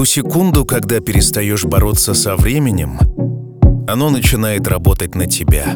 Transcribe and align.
ту 0.00 0.06
секунду, 0.06 0.64
когда 0.64 1.00
перестаешь 1.00 1.66
бороться 1.66 2.14
со 2.14 2.34
временем, 2.34 2.98
оно 3.86 4.08
начинает 4.08 4.66
работать 4.66 5.14
на 5.14 5.26
тебя. 5.26 5.74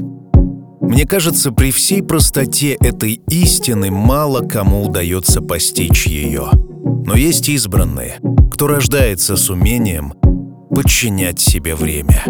Мне 0.81 1.07
кажется, 1.07 1.53
при 1.53 1.71
всей 1.71 2.03
простоте 2.03 2.73
этой 2.73 3.21
истины 3.29 3.91
мало 3.91 4.41
кому 4.41 4.87
удается 4.87 5.43
постичь 5.43 6.07
ее. 6.07 6.49
Но 7.05 7.15
есть 7.15 7.51
избранные, 7.51 8.19
кто 8.51 8.67
рождается 8.67 9.37
с 9.37 9.51
умением 9.51 10.15
подчинять 10.71 11.39
себе 11.39 11.75
время. 11.75 12.25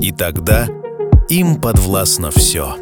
И 0.00 0.12
тогда 0.12 0.68
им 1.28 1.56
подвластно 1.56 2.30
все. 2.30 2.76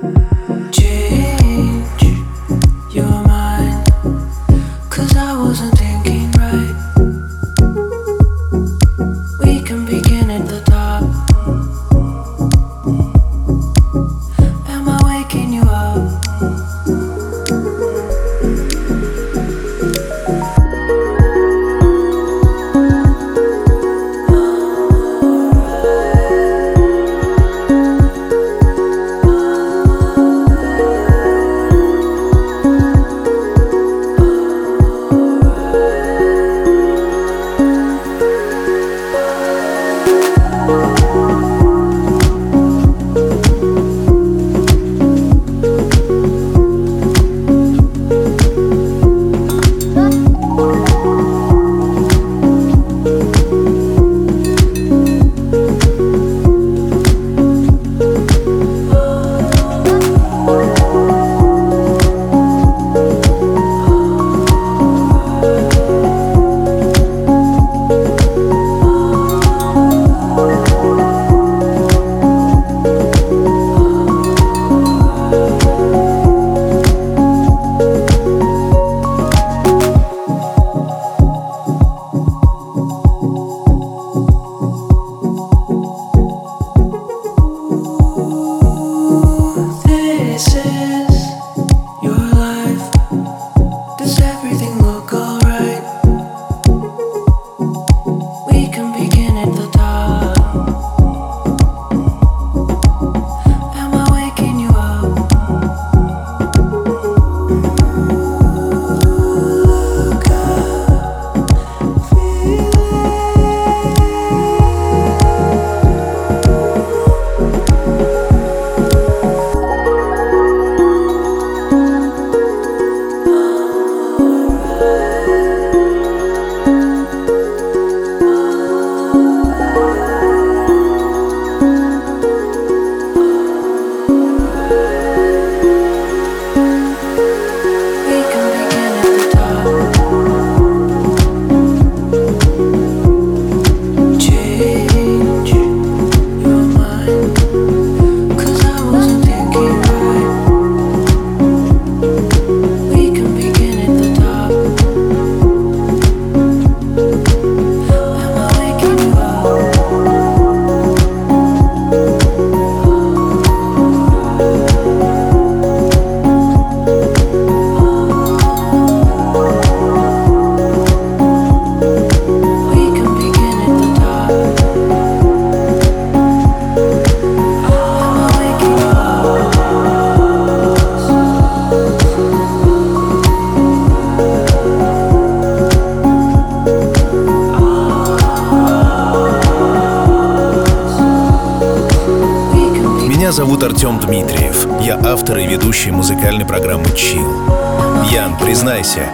Дмитриев. 194.00 194.66
Я 194.82 194.98
автор 195.04 195.38
и 195.38 195.46
ведущий 195.46 195.90
музыкальной 195.90 196.46
программы 196.46 196.84
Chill. 196.84 198.10
Ян, 198.12 198.36
признайся, 198.38 199.06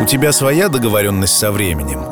у 0.00 0.04
тебя 0.04 0.32
своя 0.32 0.68
договоренность 0.68 1.36
со 1.36 1.50
временем? 1.50 2.04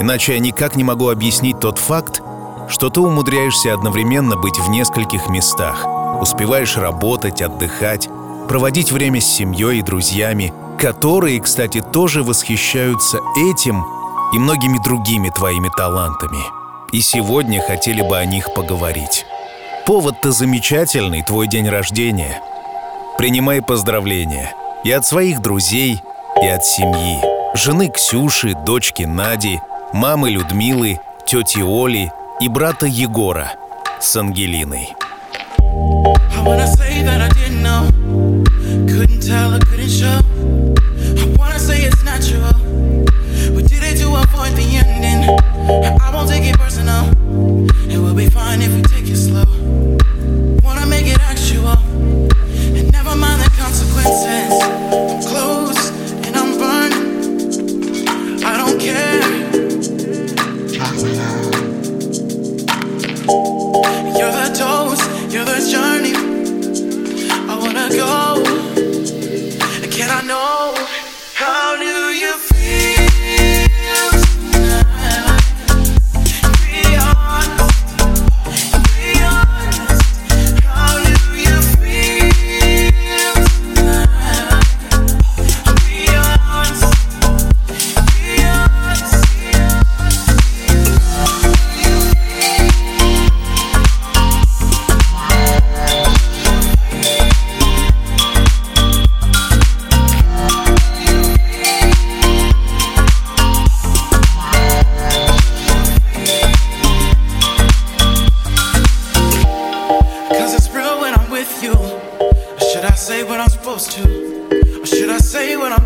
Иначе 0.00 0.34
я 0.34 0.38
никак 0.40 0.76
не 0.76 0.84
могу 0.84 1.08
объяснить 1.10 1.60
тот 1.60 1.78
факт, 1.78 2.22
что 2.68 2.90
ты 2.90 3.00
умудряешься 3.00 3.74
одновременно 3.74 4.36
быть 4.36 4.58
в 4.58 4.70
нескольких 4.70 5.28
местах, 5.28 5.86
успеваешь 6.20 6.76
работать, 6.76 7.42
отдыхать, 7.42 8.08
проводить 8.48 8.90
время 8.90 9.20
с 9.20 9.26
семьей 9.26 9.78
и 9.78 9.82
друзьями, 9.82 10.52
которые, 10.78 11.40
кстати, 11.40 11.80
тоже 11.80 12.22
восхищаются 12.22 13.18
этим 13.36 13.84
и 14.32 14.38
многими 14.38 14.82
другими 14.82 15.28
твоими 15.30 15.70
талантами. 15.76 16.40
И 16.92 17.00
сегодня 17.00 17.60
хотели 17.60 18.02
бы 18.02 18.18
о 18.18 18.24
них 18.24 18.52
поговорить. 18.54 19.24
Повод-то 19.86 20.30
замечательный, 20.30 21.22
твой 21.22 21.48
день 21.48 21.68
рождения. 21.68 22.40
Принимай 23.18 23.60
поздравления 23.60 24.54
и 24.84 24.92
от 24.92 25.04
своих 25.04 25.42
друзей, 25.42 26.00
и 26.40 26.46
от 26.46 26.64
семьи. 26.64 27.18
Жены 27.54 27.88
Ксюши, 27.88 28.54
дочки 28.64 29.02
Нади, 29.02 29.60
мамы 29.92 30.30
Людмилы, 30.30 31.00
тети 31.26 31.58
Оли 31.58 32.12
и 32.40 32.48
брата 32.48 32.86
Егора 32.86 33.54
с 34.00 34.14
Ангелиной. 34.16 34.94
I 45.74 46.11
won't 46.22 46.30
take 46.30 46.44
it 46.44 46.56
personal. 46.56 47.10
It 47.90 47.98
will 47.98 48.14
be 48.14 48.28
fine 48.28 48.62
if 48.62 48.72
we 48.72 48.82
take 48.82 49.08
it 49.08 49.16
slow. 49.16 49.42
You're 50.62 50.74
the 50.74 51.18
journey. 51.18 51.22
I 51.28 52.31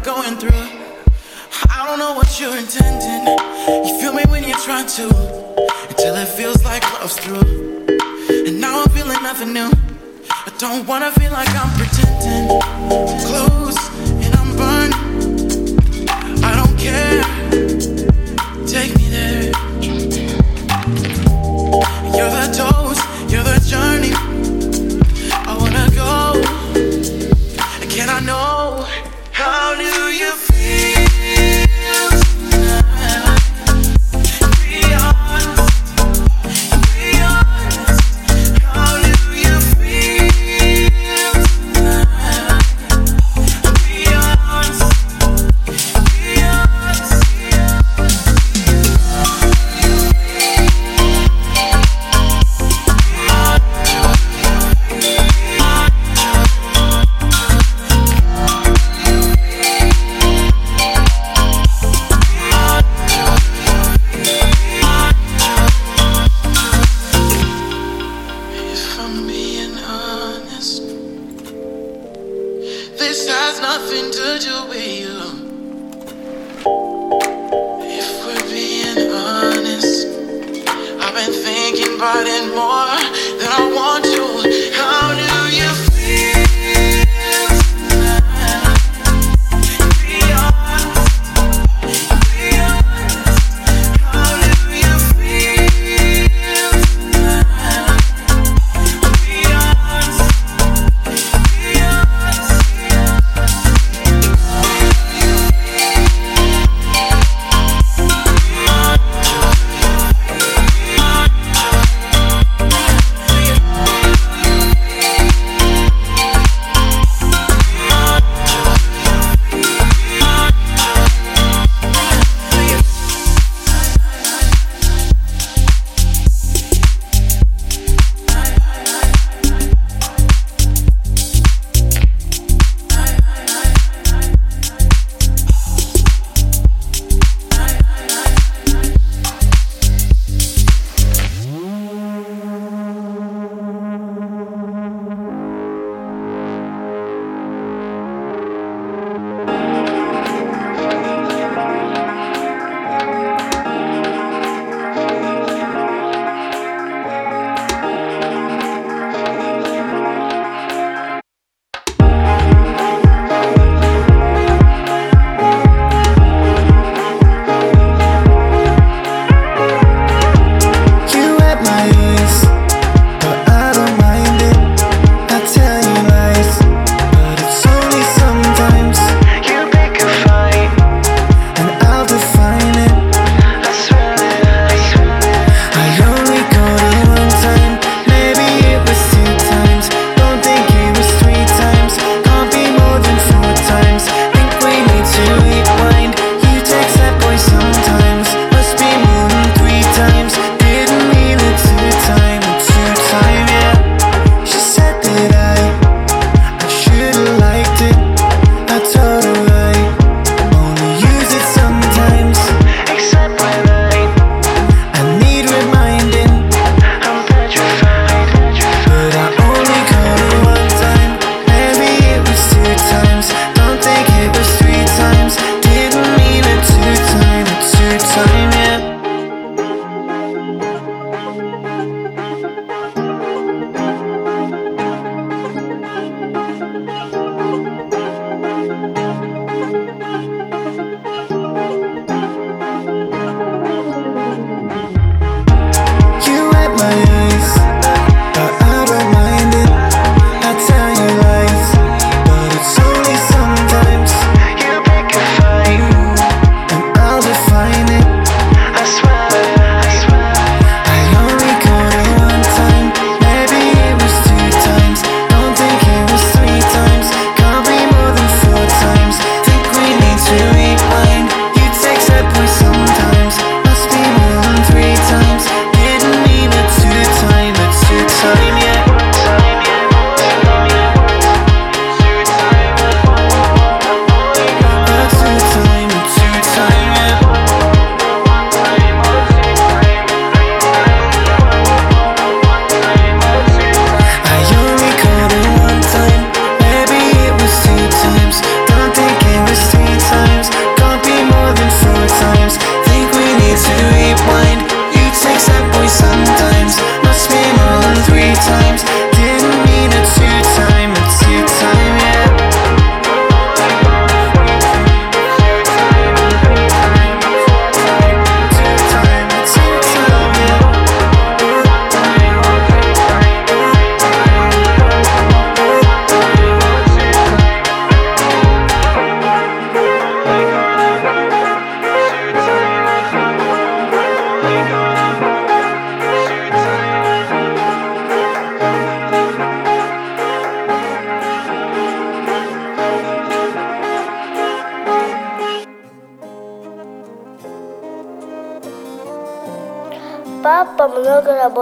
going 0.07 0.37
through? 0.37 0.69
I 1.69 1.85
don't 1.85 1.99
know 1.99 2.15
what 2.15 2.39
you're 2.39 2.57
intending. 2.57 3.27
You 3.85 4.01
feel 4.01 4.13
me 4.13 4.23
when 4.29 4.45
you're 4.45 4.57
trying 4.59 4.87
to, 4.87 5.07
until 5.89 6.15
it 6.15 6.29
feels 6.29 6.63
like 6.65 6.85
love's 7.01 7.19
through. 7.19 7.89
And 8.47 8.61
now 8.61 8.85
I'm 8.85 8.89
feeling 8.91 9.21
nothing 9.21 9.53
new. 9.53 9.69
I 10.31 10.53
don't 10.59 10.87
wanna 10.87 11.11
feel 11.11 11.33
like 11.33 11.49
I'm 11.51 11.73
pretending. 11.77 12.47
Close 13.27 13.81
and 14.25 14.33
I'm 14.37 14.57
burned. 14.57 14.95
I 16.45 16.55
don't 16.55 16.79
care. 16.79 17.36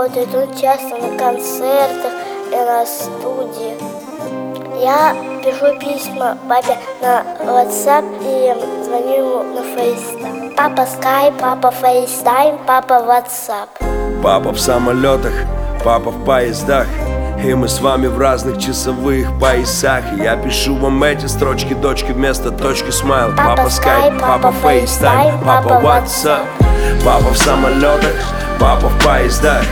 Много 0.04 0.20
работает, 0.20 0.34
он 0.34 0.61
часто 0.61 0.96
на 0.96 1.16
концертах 1.18 2.12
и 2.50 2.56
на 2.56 2.87
студии. 2.87 3.75
Я 4.82 5.14
пишу 5.42 5.78
письма 5.78 6.37
папе 6.49 6.76
на 7.00 7.25
WhatsApp 7.40 8.04
и 8.23 8.84
звоню 8.84 9.14
ему 9.14 9.42
на 9.54 9.61
FaceTime. 9.61 10.54
Папа 10.56 10.82
Skype, 10.82 11.40
папа 11.40 11.73
FaceTime, 11.82 12.58
папа 12.66 12.94
WhatsApp. 12.94 13.68
Папа 14.23 14.52
в 14.52 14.61
самолетах, 14.61 15.32
папа 15.84 16.11
в 16.11 16.25
поездах 16.25 16.87
и 17.44 17.52
мы 17.52 17.68
с 17.68 17.80
вами 17.80 18.06
в 18.06 18.18
разных 18.18 18.58
часовых 18.58 19.38
поясах 19.38 20.02
Я 20.16 20.34
пишу 20.37 20.76
вам 20.76 21.02
эти 21.02 21.26
строчки, 21.26 21.75
дочки 21.75 22.12
вместо 22.12 22.50
точки 22.50 22.90
смайл 22.90 23.34
Папа 23.37 23.68
скайп, 23.68 24.18
папа 24.18 24.50
FaceTime, 24.62 25.44
папа 25.44 25.80
WhatsApp 25.80 26.47
Папа 27.04 27.28
в 27.28 27.37
самолетах, 27.37 28.14
папа 28.58 28.88
в 28.88 29.04
поездах 29.04 29.62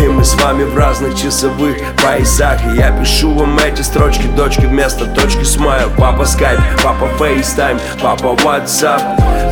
и 0.00 0.08
мы 0.08 0.24
с 0.24 0.34
вами 0.34 0.64
в 0.64 0.76
разных 0.76 1.16
часовых 1.16 1.76
поясах. 2.02 2.60
И 2.66 2.78
я 2.78 2.90
пишу 2.90 3.32
вам 3.34 3.58
эти 3.58 3.82
строчки, 3.82 4.26
дочки 4.36 4.66
вместо 4.66 5.06
точки 5.06 5.44
смайл 5.44 5.90
Папа 5.96 6.24
скайп, 6.24 6.60
папа 6.82 7.08
FaceTime, 7.18 7.78
папа 8.00 8.36
WhatsApp 8.42 9.00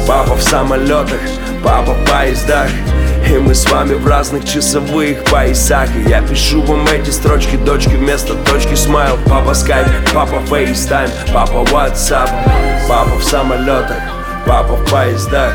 Папа 0.06 0.34
в 0.34 0.42
самолетах, 0.42 1.20
папа 1.62 1.92
в 1.92 2.10
поездах. 2.10 2.70
И 3.28 3.38
мы 3.38 3.54
с 3.54 3.70
вами 3.70 3.94
в 3.94 4.06
разных 4.06 4.44
часовых 4.44 5.24
поясах. 5.24 5.88
И 5.96 6.08
я 6.08 6.22
пишу 6.22 6.62
вам 6.62 6.86
эти 6.86 7.10
строчки, 7.10 7.56
дочки 7.56 7.90
вместо 7.90 8.34
точки 8.34 8.74
смайл 8.74 9.18
Папа 9.26 9.54
скайп, 9.54 9.86
папа 10.12 10.40
FaceTime, 10.48 11.10
папа 11.32 11.64
WhatsApp 11.70 12.30
Папа 12.88 13.16
в 13.16 13.24
самолетах, 13.24 14.19
папа 14.50 14.74
в 14.74 14.90
поездах. 14.90 15.54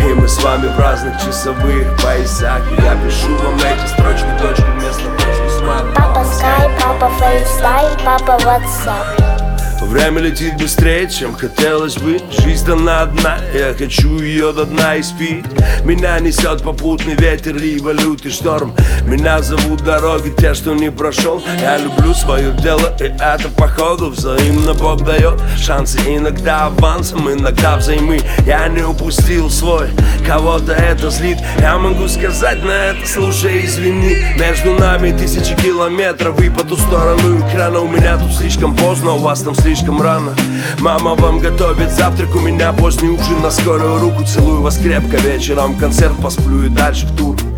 И 0.00 0.12
мы 0.14 0.26
с 0.26 0.42
вами 0.42 0.66
в 0.66 0.76
разных 0.76 1.16
часовых 1.22 1.96
поясах. 2.02 2.60
И 2.72 2.82
я 2.82 2.96
пишу 2.96 3.36
вам 3.36 3.54
эти 3.54 3.86
строчки, 3.86 4.26
дочки 4.40 4.64
вместо 4.78 5.04
точки 5.10 5.58
смайл 5.58 5.94
Папа 5.94 6.24
скайп, 6.24 6.72
папа 6.82 7.08
FaceTime, 7.20 7.96
папа 8.04 8.38
WhatsApp 8.44 9.41
Время 9.86 10.20
летит 10.20 10.56
быстрее, 10.56 11.08
чем 11.08 11.34
хотелось 11.34 11.96
бы. 11.96 12.20
Жизнь 12.30 12.64
дана 12.66 13.02
одна, 13.02 13.38
я 13.52 13.74
хочу 13.74 14.20
ее 14.20 14.52
до 14.52 14.64
дна 14.64 14.98
испить 15.00 15.44
Меня 15.84 16.18
несет 16.20 16.62
попутный 16.62 17.14
ветер 17.14 17.56
валют 17.82 18.24
и 18.24 18.30
шторм. 18.30 18.74
Меня 19.04 19.42
зовут 19.42 19.82
дороги, 19.84 20.32
те, 20.38 20.54
что 20.54 20.74
не 20.74 20.90
прошел 20.90 21.42
Я 21.60 21.78
люблю 21.78 22.14
свое 22.14 22.52
дело, 22.52 22.94
и 23.00 23.04
это 23.04 23.48
походу 23.56 24.10
Взаимно 24.10 24.74
Бог 24.74 25.02
дает 25.04 25.40
шансы 25.58 25.98
Иногда 26.06 26.66
авансом, 26.66 27.30
иногда 27.30 27.76
взаймы. 27.76 28.20
Я 28.46 28.68
не 28.68 28.82
упустил 28.82 29.50
свой, 29.50 29.88
кого-то 30.26 30.72
это 30.72 31.10
злит. 31.10 31.38
Я 31.58 31.76
могу 31.78 32.08
сказать 32.08 32.64
на 32.64 32.70
это, 32.70 33.06
слушай, 33.06 33.66
извини. 33.66 34.16
Между 34.38 34.74
нами 34.74 35.12
тысячи 35.12 35.54
километров 35.56 36.40
И 36.40 36.48
по 36.48 36.64
ту 36.64 36.76
сторону 36.76 37.46
экрана 37.46 37.80
у 37.80 37.88
меня 37.88 38.16
тут 38.16 38.32
слишком 38.32 38.74
поздно 38.74 39.12
У 39.12 39.18
вас 39.18 39.42
там 39.42 39.54
слишком 39.54 39.71
слишком 39.74 40.02
рано. 40.02 40.34
Мама 40.80 41.14
вам 41.14 41.38
готовит 41.38 41.90
завтрак, 41.90 42.34
у 42.36 42.40
меня 42.40 42.72
поздний 42.72 43.08
ужин. 43.08 43.40
На 43.42 43.50
скорую 43.50 43.98
руку 44.00 44.22
Целую 44.24 44.60
вас 44.60 44.76
крепко, 44.76 45.16
вечером. 45.16 45.76
Концерт 45.78 46.16
посплю 46.22 46.64
и 46.64 46.68
дальше 46.68 47.06
в 47.06 47.16
тур 47.16 47.51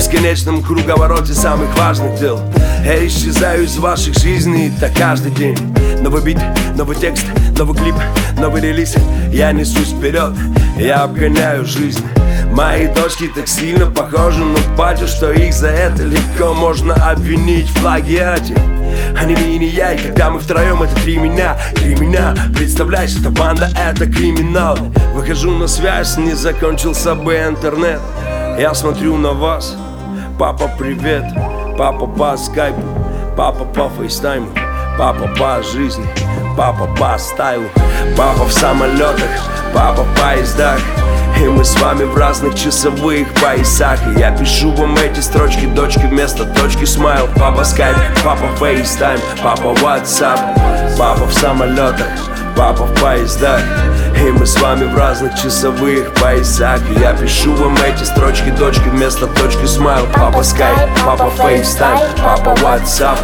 бесконечном 0.00 0.62
круговороте 0.62 1.34
самых 1.34 1.76
важных 1.76 2.18
дел. 2.18 2.40
Я 2.82 3.06
исчезаю 3.06 3.64
из 3.64 3.76
ваших 3.76 4.14
жизней, 4.14 4.72
так 4.80 4.94
каждый 4.94 5.30
день. 5.30 5.58
Новый 6.00 6.22
бит, 6.22 6.38
новый 6.74 6.96
текст, 6.96 7.26
новый 7.58 7.76
клип, 7.76 7.94
новый 8.38 8.62
релиз. 8.62 8.94
Я 9.30 9.52
несусь 9.52 9.90
вперед, 9.90 10.32
я 10.78 11.02
обгоняю 11.02 11.66
жизнь. 11.66 12.02
Мои 12.50 12.86
дочки 12.86 13.30
так 13.34 13.46
сильно 13.46 13.90
похожи 13.90 14.42
на 14.42 14.58
батю, 14.74 15.06
что 15.06 15.32
их 15.32 15.52
за 15.52 15.68
это 15.68 16.02
легко 16.04 16.54
можно 16.54 16.94
обвинить 16.94 17.68
в 17.68 17.80
плагиате. 17.82 18.56
Они 19.20 19.34
не 19.34 19.68
я, 19.68 19.92
и 19.92 19.98
когда 19.98 20.30
мы 20.30 20.40
втроем, 20.40 20.82
это 20.82 20.94
три 21.02 21.18
меня 21.18 21.58
Три 21.74 21.94
меня, 21.94 22.34
представляешь, 22.56 23.16
эта 23.20 23.28
банда, 23.28 23.68
это 23.76 24.06
криминал. 24.06 24.78
Выхожу 25.12 25.50
на 25.50 25.68
связь, 25.68 26.16
не 26.16 26.32
закончился 26.32 27.14
бы 27.14 27.34
интернет. 27.34 28.00
Я 28.58 28.72
смотрю 28.74 29.16
на 29.16 29.32
вас, 29.32 29.76
папа, 30.40 30.70
привет. 30.78 31.24
Папа 31.76 32.06
по 32.06 32.34
скайпу, 32.34 32.80
папа 33.36 33.66
по 33.66 33.90
FaceTime 33.90 34.36
у. 34.36 34.48
Папа 34.98 35.28
по 35.38 35.62
жизни, 35.62 36.06
папа 36.56 36.88
по 36.98 37.18
style 37.18 37.54
у. 37.54 37.68
Папа 38.16 38.44
в 38.46 38.52
самолетах, 38.52 39.28
папа 39.74 40.02
в 40.02 40.18
поездах 40.18 40.80
и 41.40 41.48
мы 41.48 41.64
с 41.64 41.74
вами 41.80 42.04
в 42.04 42.16
разных 42.16 42.54
часовых 42.54 43.32
поясах. 43.34 43.98
И 44.08 44.18
я 44.18 44.30
пишу 44.30 44.72
вам 44.72 44.96
эти 44.96 45.20
строчки, 45.20 45.66
дочки 45.66 46.06
вместо 46.06 46.44
точки 46.44 46.84
смайл. 46.84 47.28
Папа 47.36 47.64
скайп, 47.64 47.96
папа 48.22 48.48
FaceTime, 48.58 49.20
папа 49.42 49.74
WhatsApp. 49.80 50.38
Папа 50.98 51.24
в 51.24 51.32
самолетах, 51.32 52.08
папа 52.60 52.84
в 52.84 53.00
поездах. 53.00 53.62
И 54.18 54.30
мы 54.30 54.44
с 54.44 54.60
вами 54.60 54.84
в 54.84 54.94
разных 54.94 55.34
часовых 55.34 56.12
поясах 56.12 56.78
И 56.90 57.00
я 57.00 57.14
пишу 57.14 57.54
вам 57.54 57.74
эти 57.78 58.04
строчки, 58.04 58.50
дочки 58.50 58.86
вместо 58.90 59.26
точки 59.28 59.64
смайл. 59.64 60.06
Папа 60.14 60.42
скайп, 60.42 60.78
папа 61.02 61.30
FaceTime, 61.30 61.98
папа 62.22 62.54
WhatsApp. 62.60 63.18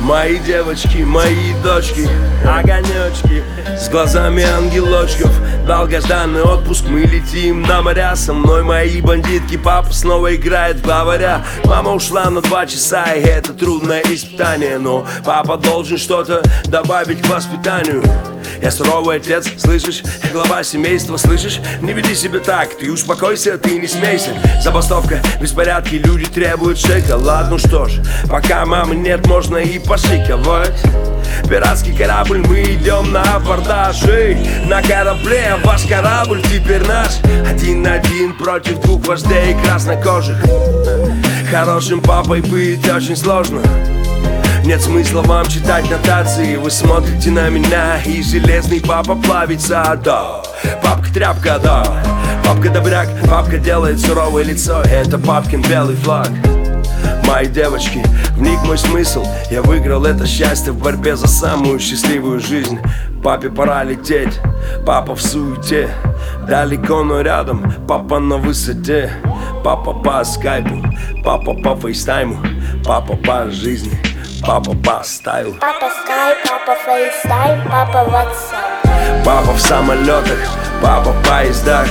Мои 0.00 0.38
девочки, 0.38 1.02
мои 1.02 1.52
дочки, 1.62 2.08
огонечки 2.46 3.44
С 3.76 3.90
глазами 3.90 4.42
ангелочков 4.42 5.32
Долгожданный 5.68 6.40
отпуск, 6.40 6.84
мы 6.88 7.00
летим 7.00 7.60
на 7.60 7.82
моря 7.82 8.16
Со 8.16 8.32
мной 8.32 8.62
мои 8.62 9.02
бандитки, 9.02 9.58
папа 9.58 9.92
снова 9.92 10.34
играет 10.34 10.80
главаря 10.80 11.44
Мама 11.66 11.92
ушла 11.92 12.30
на 12.30 12.40
два 12.40 12.64
часа, 12.64 13.12
и 13.12 13.20
это 13.20 13.52
трудное 13.52 14.00
испытание. 14.06 14.78
Но 14.78 15.06
папа 15.26 15.58
должен 15.58 15.98
что-то 15.98 16.42
добавить 16.64 17.20
к 17.20 17.28
воспитанию. 17.28 18.02
Я 18.62 18.70
суровый 18.70 19.18
отец, 19.18 19.48
слышишь? 19.58 20.02
Я 20.24 20.30
глава 20.30 20.62
семейства, 20.62 21.18
слышишь? 21.18 21.60
Не 21.82 21.92
веди 21.92 22.14
себя 22.14 22.40
так, 22.40 22.76
ты 22.78 22.90
успокойся, 22.90 23.58
ты 23.58 23.78
не 23.78 23.86
смейся. 23.86 24.30
Забастовка, 24.62 25.20
беспорядки, 25.40 25.96
люди 25.96 26.24
требуют 26.24 26.78
шоколад 26.78 27.50
Ну 27.50 27.58
что 27.58 27.86
ж, 27.86 28.00
пока 28.30 28.64
мамы 28.64 28.96
нет, 28.96 29.26
можно 29.26 29.58
и 29.58 29.78
пошиковать. 29.78 30.82
Пиратский 31.48 31.96
корабль, 31.96 32.38
мы 32.38 32.62
идем 32.62 33.12
на 33.12 33.22
абордаж 33.36 34.02
на 34.66 34.82
корабле, 34.82 35.57
ваш 35.64 35.86
корабль 35.86 36.42
теперь 36.42 36.86
наш. 36.86 37.18
Один-один 37.48 38.34
против 38.34 38.80
двух 38.80 39.06
вождей 39.06 39.56
краснокожих. 39.64 40.36
Хорошим 41.50 42.00
папой 42.00 42.40
быть 42.40 42.88
очень 42.88 43.16
сложно. 43.16 43.60
Нет 44.64 44.82
смысла 44.82 45.22
вам 45.22 45.46
читать 45.46 45.88
нотации. 45.90 46.56
Вы 46.56 46.70
смотрите 46.70 47.30
на 47.30 47.48
меня 47.48 48.00
и 48.04 48.22
железный 48.22 48.80
папа 48.80 49.14
плавится, 49.14 49.98
да 50.04 50.42
Папка 50.82 51.12
тряпка, 51.12 51.58
да. 51.62 51.84
Папка 52.44 52.68
добряк, 52.70 53.08
папка 53.28 53.58
делает 53.58 54.00
суровое 54.00 54.44
лицо. 54.44 54.82
Это 54.82 55.18
папкин 55.18 55.62
белый 55.62 55.96
флаг 55.96 56.28
Мои 57.28 57.46
девочки, 57.46 58.02
в 58.32 58.40
них 58.40 58.60
мой 58.64 58.78
смысл. 58.78 59.24
Я 59.50 59.62
выиграл 59.62 60.06
это 60.06 60.26
счастье 60.26 60.72
в 60.72 60.82
борьбе 60.82 61.14
за 61.14 61.28
самую 61.28 61.78
счастливую 61.78 62.40
жизнь. 62.40 62.78
Папе 63.22 63.50
пора 63.50 63.84
лететь, 63.84 64.40
папа 64.86 65.14
в 65.14 65.20
суете. 65.22 65.90
Далеко, 66.48 67.04
но 67.04 67.20
рядом, 67.20 67.72
папа 67.86 68.18
на 68.18 68.38
высоте. 68.38 69.12
Папа 69.62 69.92
по 69.92 70.24
скайпу, 70.24 70.82
папа 71.22 71.54
по 71.54 71.76
FaceTime 71.76 72.26
у. 72.26 72.38
Папа 72.84 73.16
по 73.16 73.50
жизни 73.50 73.98
Папа 74.40 74.74
по 74.74 74.94
style 74.94 75.44
у 75.44 75.54
Папа 75.60 75.90
скайп, 75.90 76.38
папа 76.48 76.74
FaceTime, 76.86 77.68
папа 77.68 78.04
WhatsApp 78.04 79.24
Папа 79.24 79.52
в 79.52 79.60
самолетах, 79.60 80.38
папа 80.80 81.10
в 81.10 81.28
поездах 81.28 81.86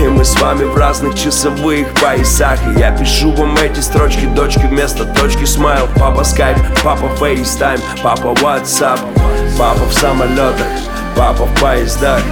и 0.00 0.08
мы 0.08 0.24
с 0.24 0.40
вами 0.40 0.64
в 0.64 0.76
разных 0.76 1.14
часовых 1.14 1.92
поясах. 1.94 2.58
И 2.68 2.78
я 2.78 2.90
пишу 2.90 3.32
вам 3.32 3.56
эти 3.56 3.80
строчки, 3.80 4.26
дочки 4.26 4.66
вместо 4.66 5.04
точки 5.04 5.44
смайл. 5.44 5.88
Папа 5.96 6.24
скайп, 6.24 6.58
папа 6.82 7.08
FaceTime, 7.16 7.80
папа 8.02 8.34
WhatsApp 8.40 9.00
Папа 9.58 9.84
в 9.84 9.92
самолетах, 9.92 10.66
папа 11.16 11.44
в 11.44 11.60
поездах. 11.60 12.22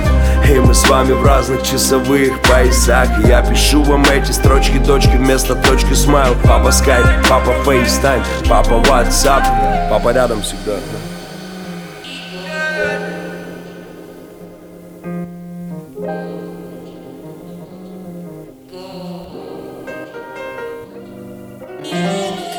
И 0.49 0.59
мы 0.59 0.73
с 0.73 0.89
вами 0.89 1.13
в 1.13 1.25
разных 1.25 1.63
часовых 1.63 2.41
поясах. 2.43 3.09
И 3.23 3.29
я 3.29 3.43
пишу 3.43 3.83
вам 3.83 4.05
эти 4.05 4.31
строчки, 4.33 4.79
дочки 4.79 5.17
вместо 5.17 5.55
точки 5.55 5.93
смайл. 5.93 6.35
Папа 6.45 6.71
скайп, 6.71 7.07
папа 7.29 7.53
FaceTime, 7.65 8.23
папа 8.49 8.79
WhatsApp 8.79 9.43
Папа 9.91 10.13
рядом 10.13 10.43
всегда 10.43 10.73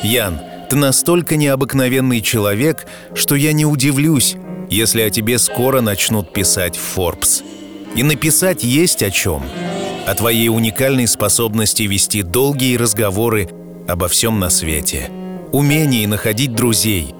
Ян, 0.09 0.39
ты 0.71 0.75
настолько 0.75 1.35
необыкновенный 1.35 2.21
человек, 2.21 2.87
что 3.13 3.35
я 3.35 3.53
не 3.53 3.67
удивлюсь, 3.67 4.37
если 4.67 5.03
о 5.03 5.11
тебе 5.11 5.37
скоро 5.37 5.81
начнут 5.81 6.33
писать 6.33 6.79
Forbes. 6.79 7.43
И 7.95 8.01
написать 8.01 8.63
есть 8.63 9.03
о 9.03 9.11
чем. 9.11 9.43
о 10.07 10.15
твоей 10.15 10.49
уникальной 10.49 11.07
способности 11.07 11.83
вести 11.83 12.23
долгие 12.23 12.75
разговоры 12.75 13.49
обо 13.87 14.07
всем 14.07 14.39
на 14.39 14.49
свете, 14.49 15.11
умении 15.51 16.07
находить 16.07 16.55
друзей, 16.55 17.13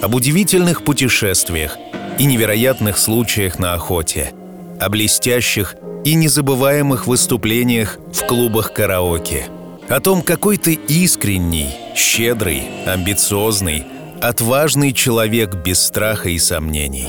об 0.00 0.14
удивительных 0.14 0.82
путешествиях 0.82 1.76
и 2.18 2.24
невероятных 2.24 2.96
случаях 2.96 3.58
на 3.58 3.74
охоте, 3.74 4.32
о 4.80 4.88
блестящих 4.88 5.76
и 6.06 6.14
незабываемых 6.14 7.06
выступлениях 7.06 7.98
в 8.10 8.24
клубах 8.26 8.72
караоке, 8.72 9.44
о 9.90 10.00
том, 10.00 10.22
какой 10.22 10.56
ты 10.56 10.74
искренний, 10.88 11.70
щедрый, 11.94 12.62
амбициозный, 12.86 13.84
отважный 14.22 14.92
человек 14.92 15.54
без 15.56 15.82
страха 15.82 16.30
и 16.30 16.38
сомнений. 16.38 17.08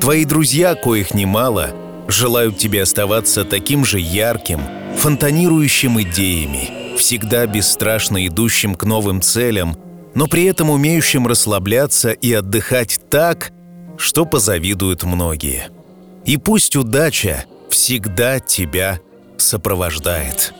Твои 0.00 0.24
друзья, 0.24 0.74
коих 0.74 1.12
немало— 1.12 1.70
желают 2.08 2.58
тебе 2.58 2.82
оставаться 2.82 3.44
таким 3.44 3.84
же 3.84 4.00
ярким, 4.00 4.60
фонтанирующим 4.96 6.00
идеями, 6.02 6.96
всегда 6.96 7.46
бесстрашно 7.46 8.26
идущим 8.26 8.74
к 8.74 8.84
новым 8.84 9.20
целям, 9.20 9.76
но 10.14 10.26
при 10.26 10.44
этом 10.44 10.70
умеющим 10.70 11.26
расслабляться 11.26 12.10
и 12.10 12.32
отдыхать 12.32 13.00
так, 13.10 13.52
что 13.96 14.26
позавидуют 14.26 15.02
многие. 15.02 15.68
И 16.24 16.36
пусть 16.36 16.76
удача 16.76 17.44
всегда 17.68 18.40
тебя 18.40 19.00
сопровождает. 19.36 20.54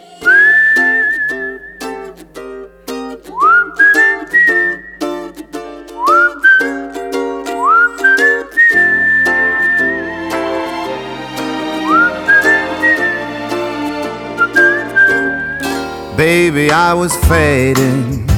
Baby, 16.16 16.70
I 16.70 16.94
was 16.94 17.16
fading. 17.26 18.30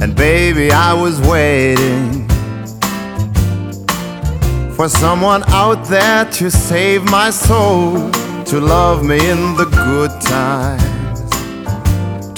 And 0.00 0.14
baby, 0.14 0.70
I 0.70 0.94
was 0.94 1.20
waiting 1.20 2.28
for 4.76 4.88
someone 4.88 5.42
out 5.48 5.84
there 5.88 6.24
to 6.26 6.48
save 6.48 7.02
my 7.10 7.30
soul, 7.30 8.10
to 8.44 8.60
love 8.60 9.04
me 9.04 9.18
in 9.28 9.56
the 9.56 9.66
good 9.66 10.12
times, 10.22 11.28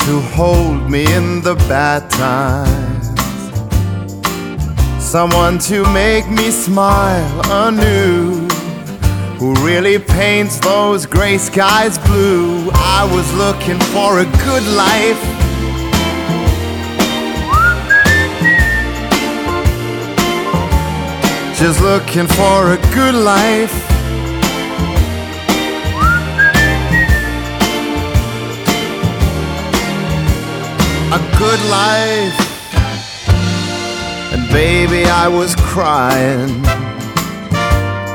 to 0.07 0.21
hold 0.35 0.91
me 0.91 1.05
in 1.13 1.43
the 1.43 1.55
bad 1.69 2.11
times. 2.11 3.11
Someone 4.99 5.59
to 5.59 5.85
make 5.93 6.27
me 6.29 6.51
smile 6.51 7.69
anew 7.69 8.42
who 9.43 9.55
really 9.55 9.99
paints 9.99 10.61
those 10.61 11.05
gray 11.05 11.37
skies 11.37 11.99
blue. 11.99 12.71
I 12.75 13.03
was 13.13 13.27
looking 13.35 13.81
for 13.91 14.21
a 14.21 14.25
good 14.47 14.63
life. 14.85 15.23
Just 21.59 21.81
looking 21.81 22.29
for 22.29 22.75
a 22.75 22.79
good 22.95 23.17
life. 23.17 23.75
A 31.11 31.21
good 31.37 31.63
life. 31.69 32.39
And 34.33 34.49
baby, 34.53 35.05
I 35.07 35.27
was 35.27 35.57
crying 35.57 36.92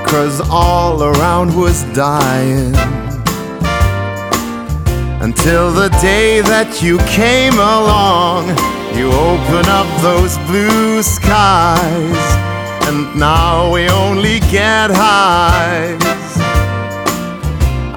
Cause 0.08 0.42
all 0.50 1.04
around 1.04 1.56
was 1.56 1.84
dying. 1.94 2.74
Until 5.22 5.72
the 5.72 5.90
day 6.02 6.42
that 6.42 6.82
you 6.82 6.98
came 7.00 7.54
along, 7.54 8.48
you 8.96 9.08
open 9.12 9.66
up 9.68 9.88
those 10.02 10.38
blue 10.48 11.04
skies, 11.04 12.24
and 12.88 13.20
now 13.20 13.72
we 13.72 13.90
only 13.90 14.40
get 14.50 14.90
highs. 14.90 16.00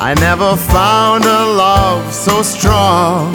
I 0.03 0.15
never 0.19 0.57
found 0.57 1.25
a 1.25 1.45
love 1.55 2.13
so 2.13 2.43
strong, 2.43 3.35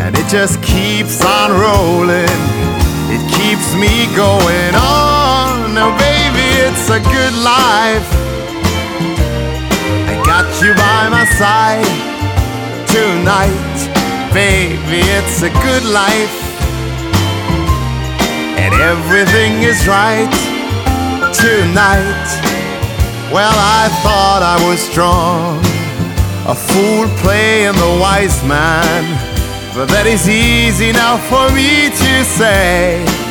and 0.00 0.16
it 0.16 0.26
just 0.28 0.62
keeps 0.62 1.22
on 1.22 1.50
rolling. 1.52 2.40
It 3.12 3.22
keeps 3.36 3.74
me 3.76 4.06
going 4.16 4.74
on. 4.74 5.03
It's 6.86 6.92
a 6.92 7.00
good 7.00 7.32
life. 7.42 8.08
I 10.04 10.22
got 10.26 10.44
you 10.60 10.74
by 10.74 11.08
my 11.08 11.24
side 11.24 11.80
tonight, 12.86 13.88
baby. 14.34 15.00
It's 15.16 15.40
a 15.40 15.48
good 15.64 15.82
life, 15.86 16.36
and 18.60 18.74
everything 18.74 19.62
is 19.62 19.88
right 19.88 20.28
tonight. 21.32 22.28
Well, 23.32 23.56
I 23.56 23.88
thought 24.04 24.42
I 24.44 24.60
was 24.68 24.78
strong, 24.78 25.64
a 26.46 26.54
fool 26.54 27.08
playing 27.24 27.76
the 27.80 27.98
wise 27.98 28.44
man, 28.44 29.04
but 29.74 29.86
that 29.88 30.06
is 30.06 30.28
easy 30.28 30.92
now 30.92 31.16
for 31.16 31.48
me 31.54 31.88
to 31.88 32.24
say. 32.24 33.23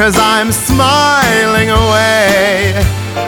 Cause 0.00 0.16
I'm 0.18 0.50
smiling 0.50 1.68
away. 1.68 2.72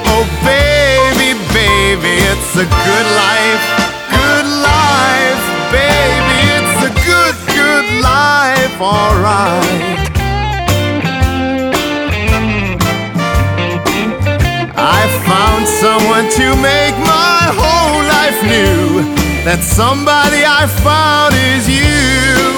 Oh, 0.08 0.24
baby, 0.40 1.36
baby, 1.52 2.14
it's 2.32 2.56
a 2.56 2.64
good 2.64 3.08
life, 3.12 3.64
good 4.08 4.46
life, 4.64 5.42
baby, 5.68 6.38
it's 6.56 6.78
a 6.88 6.92
good, 7.04 7.36
good 7.52 7.86
life, 8.00 8.80
alright. 8.80 10.00
I 14.74 15.02
found 15.28 15.68
someone 15.68 16.24
to 16.40 16.56
make 16.56 16.96
my 17.04 17.52
whole 17.52 18.00
life 18.16 18.40
new. 18.48 19.12
That 19.44 19.60
somebody 19.60 20.40
I 20.46 20.66
found 20.80 21.34
is 21.34 21.68
you. 21.68 22.51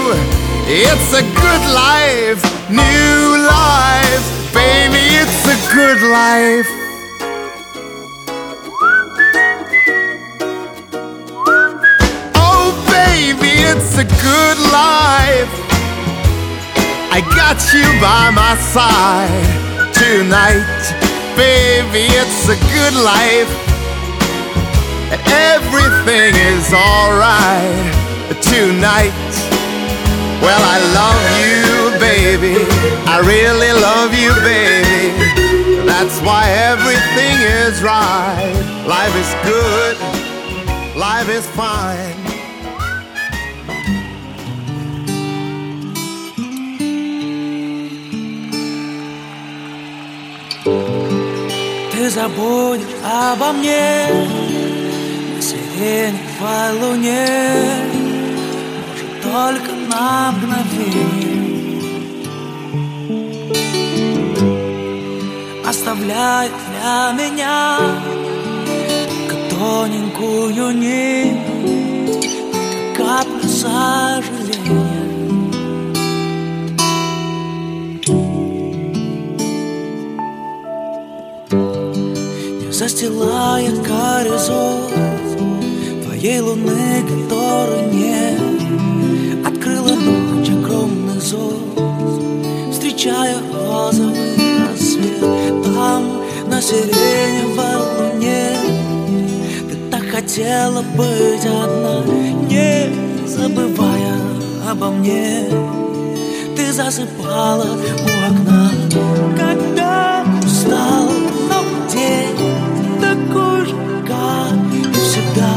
It's 0.67 1.13
a 1.13 1.23
good 1.23 1.75
life 1.75 2.55
new 2.71 3.45
life. 3.45 4.25
Baby, 4.55 5.03
it's 5.21 5.45
a 5.45 5.59
good 5.75 6.01
life. 6.01 6.69
Oh, 12.37 12.73
baby, 12.89 13.53
it's 13.71 13.99
a 13.99 14.05
good 14.05 14.59
life. 14.73 15.53
I 17.13 17.21
got 17.37 17.61
you 17.75 17.85
by 18.01 18.31
my 18.31 18.57
side 18.73 19.93
tonight. 19.93 20.83
Baby, 21.37 22.07
it's 22.09 22.49
a 22.49 22.59
good 22.73 22.95
life. 22.95 23.53
Everything 25.27 26.35
is 26.35 26.73
alright 26.73 27.93
tonight. 28.43 29.64
Well, 30.44 30.64
I 30.76 30.78
love 31.00 31.24
you, 31.44 32.00
baby. 32.00 32.56
I 33.06 33.18
really 33.34 33.74
love 33.74 34.12
you, 34.14 34.32
baby. 34.44 35.86
That's 35.86 36.20
why 36.22 36.44
everything 36.72 37.38
is 37.42 37.82
right. 37.82 38.54
Life 38.88 39.16
is 39.24 39.32
good, 39.44 39.96
life 40.96 41.30
is 41.30 41.46
fine. 41.56 42.30
Ты 51.92 52.10
забудешь 52.10 52.88
обо 53.04 53.52
мне 53.52 54.08
На 55.36 55.42
сиреневой 55.42 56.72
луне 56.80 57.28
Может, 58.88 59.22
только 59.22 59.73
на 59.95 60.33
мгновение 60.33 61.83
Оставляет 65.67 66.53
для 66.69 67.13
меня 67.13 67.79
Только 69.19 69.37
тоненькую 69.51 70.71
нить 70.79 71.39
Как 72.97 73.27
капля 73.27 73.49
сожаления. 73.49 75.05
Застилая 82.71 83.71
горизонт 83.71 84.93
Твоей 86.05 86.41
луны, 86.41 87.05
которой 87.09 87.87
нет 87.93 88.54
Открыла 89.85 89.97
ночь 89.97 90.49
огромных 90.49 91.23
звезд 91.23 92.73
Встречая 92.73 93.37
розовый 93.53 94.35
рассвет. 94.67 95.21
Там, 95.75 96.23
на 96.47 96.63
сиреневой 96.63 97.77
луне 97.99 98.57
Ты 99.69 99.77
так 99.91 100.03
хотела 100.09 100.83
быть 100.97 101.45
одна 101.45 102.03
Не 102.49 103.27
забывая 103.27 104.17
обо 104.71 104.91
мне. 104.91 105.51
Ты 106.57 106.73
засыпала 106.73 107.67
у 107.67 108.33
окна 108.33 108.71
Когда 109.37 110.25
устал 110.45 111.11
новый 111.51 111.93
день 111.93 113.01
Такой 113.01 113.67
же, 113.67 113.75
как 114.07 114.55
и 114.73 114.93
всегда. 114.95 115.51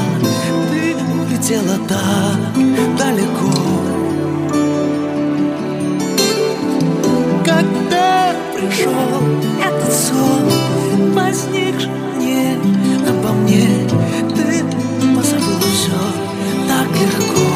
Ты 0.70 0.96
улетела 1.16 1.78
так 1.88 2.98
далеко 2.98 3.57
пришел 8.58 8.92
этот 9.64 9.94
сон. 9.94 10.50
Возникший 11.14 11.90
мне 12.16 12.58
обо 13.08 13.34
мне. 13.34 13.68
Ты 14.36 14.64
позабыла 15.16 15.70
все 15.74 16.00
так 16.68 16.90
легко. 17.00 17.48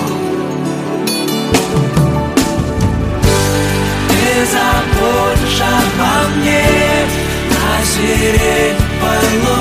Ты 4.09 4.45
заботишь 4.53 5.61
обо 5.61 6.29
мне 6.35 6.65
На 7.49 7.83
сиреневой 7.85 9.25
луне 9.43 9.60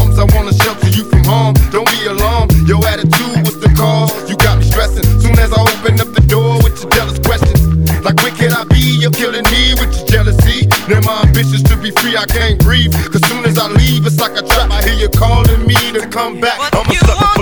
Free 12.11 12.17
I 12.17 12.25
can't 12.25 12.59
breathe. 12.59 12.93
Cause 13.11 13.25
soon 13.27 13.45
as 13.45 13.57
I 13.57 13.67
leave, 13.67 14.05
it's 14.05 14.19
like 14.19 14.37
a 14.37 14.45
trap. 14.45 14.71
I 14.71 14.83
hear 14.83 14.93
you 14.93 15.09
calling 15.09 15.65
me 15.65 15.75
to 15.93 16.07
come 16.07 16.39
back. 16.39 16.59
I'm 16.73 16.89
a 16.89 16.95
sucker 16.95 17.40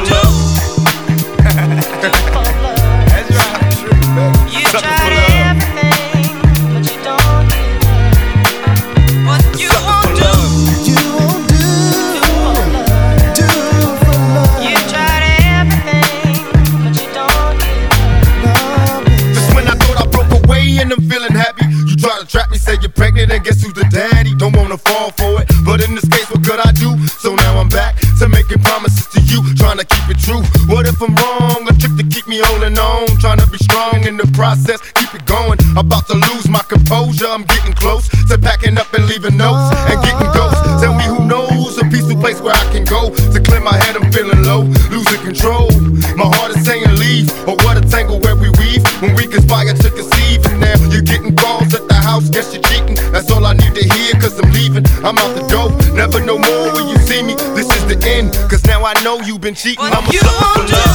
keep 34.78 35.14
it 35.16 35.26
going. 35.26 35.58
About 35.78 36.06
to 36.08 36.14
lose 36.14 36.48
my 36.48 36.62
composure, 36.70 37.26
I'm 37.26 37.44
getting 37.44 37.74
close 37.74 38.08
to 38.30 38.38
packing 38.38 38.78
up 38.78 38.94
and 38.94 39.06
leaving 39.08 39.38
notes 39.38 39.74
and 39.90 39.98
getting 40.04 40.30
ghosts. 40.34 40.62
Tell 40.82 40.94
me 40.94 41.06
who 41.06 41.26
knows 41.26 41.78
a 41.80 41.86
peaceful 41.86 42.20
place 42.20 42.40
where 42.42 42.54
I 42.54 42.66
can 42.72 42.86
go 42.86 43.10
to 43.10 43.40
clear 43.42 43.62
my 43.62 43.76
head. 43.76 43.96
I'm 43.96 44.12
feeling 44.12 44.44
low, 44.44 44.64
losing 44.94 45.22
control. 45.22 45.72
My 46.14 46.30
heart 46.38 46.56
is 46.56 46.66
saying 46.66 46.86
leave, 47.02 47.32
or 47.48 47.56
what 47.66 47.78
a 47.78 47.82
tangle 47.82 48.20
where 48.20 48.36
we 48.36 48.50
weave 48.62 48.86
when 49.02 49.16
we 49.16 49.26
conspire 49.26 49.74
to 49.74 49.90
conceive. 49.90 50.46
And 50.46 50.62
now 50.62 50.78
you're 50.94 51.02
getting 51.02 51.36
calls 51.36 51.74
at 51.74 51.88
the 51.88 51.96
house, 51.96 52.30
guess 52.30 52.54
you're 52.54 52.64
cheating. 52.64 52.96
That's 53.12 53.32
all 53.32 53.46
I 53.46 53.54
need 53.54 53.74
to 53.74 53.84
hear, 53.84 54.14
cause 54.22 54.38
I'm 54.38 54.52
leaving. 54.52 54.86
I'm 55.02 55.18
out 55.18 55.34
the 55.34 55.48
door, 55.50 55.74
never 55.96 56.20
no 56.20 56.38
more 56.38 56.76
when 56.76 56.88
you 56.88 56.98
see 57.10 57.24
me. 57.24 57.34
This 57.58 57.70
is 57.74 57.84
the 57.90 57.98
end, 58.06 58.34
cause 58.50 58.64
now 58.66 58.86
I 58.86 58.94
know 59.02 59.20
you've 59.22 59.42
been 59.42 59.56
cheating. 59.56 59.86
I'm 59.86 60.06
a 60.06 60.12
you 60.14 60.20
sucker 60.20 60.62
for 60.62 60.74
love. 60.74 60.89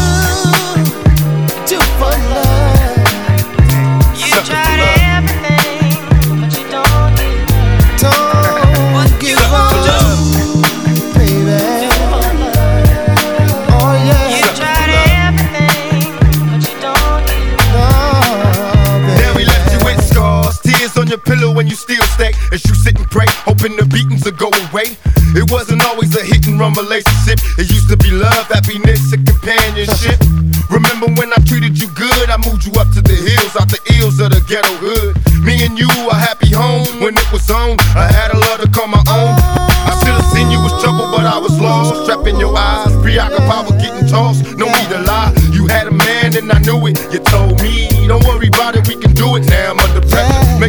You 21.74 21.96
still 21.96 22.06
stay. 22.14 22.30
As 22.52 22.64
you 22.66 22.74
sit 22.74 22.94
and 22.96 23.10
pray, 23.10 23.26
hoping 23.42 23.74
the 23.74 23.84
beatings 23.84 24.24
will 24.24 24.38
go 24.38 24.46
away. 24.70 24.94
It 25.34 25.50
wasn't 25.50 25.82
always 25.84 26.14
a 26.14 26.22
hit 26.22 26.46
and 26.46 26.58
run 26.60 26.72
relationship. 26.74 27.42
It 27.58 27.66
used 27.66 27.90
to 27.90 27.96
be 27.98 28.14
love, 28.14 28.46
happiness, 28.46 29.10
and 29.10 29.26
companionship. 29.26 30.22
Remember 30.70 31.10
when 31.18 31.34
I 31.34 31.38
treated 31.42 31.74
you 31.74 31.90
good? 31.98 32.30
I 32.30 32.38
moved 32.46 32.62
you 32.62 32.72
up 32.78 32.94
to 32.94 33.02
the 33.02 33.18
hills, 33.18 33.58
out 33.58 33.66
the 33.66 33.82
ills 33.98 34.22
of 34.22 34.30
the 34.30 34.40
ghetto 34.46 34.70
hood. 34.78 35.18
Me 35.42 35.66
and 35.66 35.74
you 35.74 35.90
a 36.10 36.14
happy 36.14 36.54
home 36.54 36.86
when 37.02 37.18
it 37.18 37.28
was 37.34 37.50
on. 37.50 37.74
I 37.98 38.06
had 38.06 38.30
a 38.30 38.38
love 38.38 38.53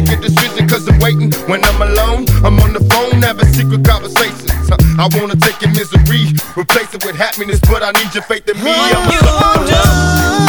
make 0.00 0.10
a 0.10 0.20
decision 0.20 0.68
cause 0.68 0.86
I'm 0.88 0.98
waiting. 1.00 1.32
When 1.48 1.64
I'm 1.64 1.80
alone, 1.80 2.26
I'm 2.44 2.60
on 2.60 2.72
the 2.72 2.84
phone 2.92 3.22
having 3.22 3.46
secret 3.46 3.84
conversations. 3.84 4.52
I 4.98 5.08
wanna 5.16 5.36
take 5.36 5.60
your 5.62 5.70
misery, 5.72 6.36
replace 6.56 6.92
it 6.92 7.04
with 7.04 7.16
happiness, 7.16 7.60
but 7.60 7.82
I 7.82 7.92
need 7.92 8.12
your 8.12 8.24
faith 8.24 8.48
in 8.48 8.62
me. 8.62 8.72
I'm 8.72 9.08
a 9.08 10.45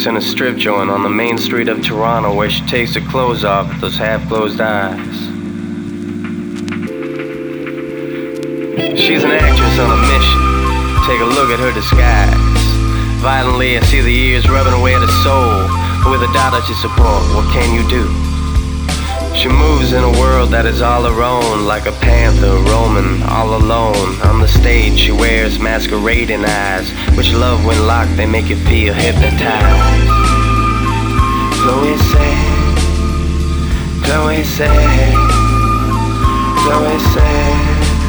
works 0.00 0.06
in 0.06 0.16
a 0.16 0.20
strip 0.20 0.56
joint 0.56 0.88
on 0.88 1.02
the 1.02 1.10
main 1.10 1.36
street 1.36 1.68
of 1.68 1.84
Toronto 1.84 2.34
where 2.34 2.48
she 2.48 2.64
takes 2.66 2.94
her 2.94 3.02
clothes 3.10 3.44
off 3.44 3.68
with 3.68 3.80
those 3.82 3.98
half 3.98 4.26
closed 4.28 4.58
eyes. 4.58 4.96
She's 8.98 9.24
an 9.24 9.30
actress 9.30 9.78
on 9.78 9.90
a 9.92 10.00
mission. 10.08 10.40
Take 11.06 11.20
a 11.20 11.28
look 11.28 11.50
at 11.50 11.60
her 11.60 11.72
disguise. 11.72 12.34
Violently, 13.20 13.76
I 13.76 13.82
see 13.82 14.00
the 14.00 14.12
years 14.12 14.48
rubbing 14.48 14.72
away 14.72 14.94
at 14.94 15.02
her 15.02 15.22
soul. 15.22 15.68
But 16.02 16.12
with 16.12 16.22
a 16.22 16.32
daughter 16.32 16.64
to 16.66 16.74
support, 16.76 17.20
what 17.34 17.52
can 17.52 17.74
you 17.74 17.86
do? 17.90 18.29
She 19.34 19.48
moves 19.48 19.92
in 19.92 20.02
a 20.02 20.10
world 20.20 20.50
that 20.50 20.66
is 20.66 20.82
all 20.82 21.04
her 21.04 21.22
own, 21.22 21.64
like 21.64 21.86
a 21.86 21.92
panther 21.92 22.58
roaming 22.70 23.22
all 23.22 23.54
alone. 23.54 24.20
On 24.22 24.40
the 24.40 24.48
stage, 24.48 24.98
she 24.98 25.12
wears 25.12 25.58
masquerading 25.58 26.44
eyes, 26.44 26.90
which 27.16 27.32
love 27.32 27.64
when 27.64 27.86
locked, 27.86 28.16
they 28.16 28.26
make 28.26 28.48
you 28.48 28.56
feel 28.56 28.92
hypnotized. 28.92 30.10
Chloe 31.62 31.96
said, 32.10 32.78
Chloe 34.04 34.44
said, 34.44 35.14
Chloe 36.62 36.98
said. 37.14 37.99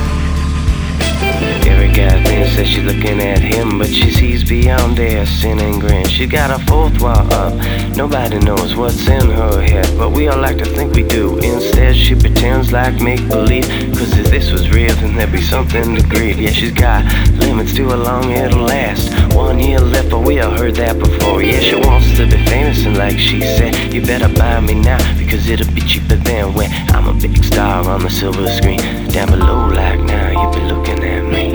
Every 1.71 1.91
guy 1.91 2.23
thinks 2.23 2.55
that 2.57 2.67
she's 2.67 2.83
looking 2.83 3.21
at 3.21 3.39
him, 3.39 3.77
but 3.77 3.87
she 3.87 4.11
sees 4.11 4.43
beyond 4.43 4.97
their 4.97 5.25
sin 5.25 5.59
and 5.59 5.79
grin. 5.79 6.05
She 6.07 6.27
got 6.27 6.49
a 6.51 6.59
fourth 6.65 7.01
wall 7.01 7.33
up. 7.33 7.53
Nobody 7.95 8.39
knows 8.39 8.75
what's 8.75 9.07
in 9.07 9.29
her 9.29 9.61
head, 9.61 9.87
but 9.97 10.09
we 10.09 10.27
all 10.27 10.39
like 10.39 10.57
to 10.57 10.65
think 10.65 10.93
we 10.93 11.03
do. 11.03 11.37
Instead, 11.39 11.95
she 11.95 12.15
pretends 12.15 12.71
like 12.71 13.01
make 13.01 13.25
believe. 13.27 13.67
Cause 13.97 14.17
if 14.17 14.27
this 14.29 14.51
was 14.51 14.69
real, 14.69 14.93
then 14.95 15.15
there'd 15.15 15.31
be 15.31 15.41
something 15.41 15.95
to 15.95 16.03
grieve. 16.07 16.39
Yeah, 16.39 16.51
she's 16.51 16.73
got 16.73 17.05
limits 17.39 17.73
to 17.75 17.89
how 17.89 17.95
long 17.95 18.31
it'll 18.31 18.63
last. 18.63 19.20
One 19.33 19.59
year 19.59 19.79
left, 19.79 20.09
but 20.09 20.19
we 20.19 20.39
all 20.39 20.51
heard 20.51 20.75
that 20.75 20.99
before. 20.99 21.41
Yeah, 21.41 21.59
she 21.59 21.75
wants 21.75 22.15
to 22.17 22.25
be 22.25 22.37
famous, 22.45 22.85
and 22.85 22.97
like 22.97 23.17
she 23.17 23.41
said, 23.41 23.93
you 23.93 24.01
better 24.01 24.27
buy 24.27 24.59
me 24.59 24.73
now, 24.73 24.99
because 25.17 25.47
it'll 25.49 25.73
be 25.73 25.81
cheaper 25.81 26.15
than 26.15 26.53
when 26.53 26.69
I'm 26.95 27.07
a 27.07 27.13
big 27.13 27.43
star 27.43 27.87
on 27.87 28.03
the 28.03 28.09
silver 28.09 28.47
screen. 28.47 28.79
Down 29.09 29.29
below, 29.29 29.67
like 29.69 29.99
now, 30.01 30.29
you 30.31 30.47
be 30.53 30.61
looking 30.67 31.03
at 31.03 31.23
me. 31.23 31.51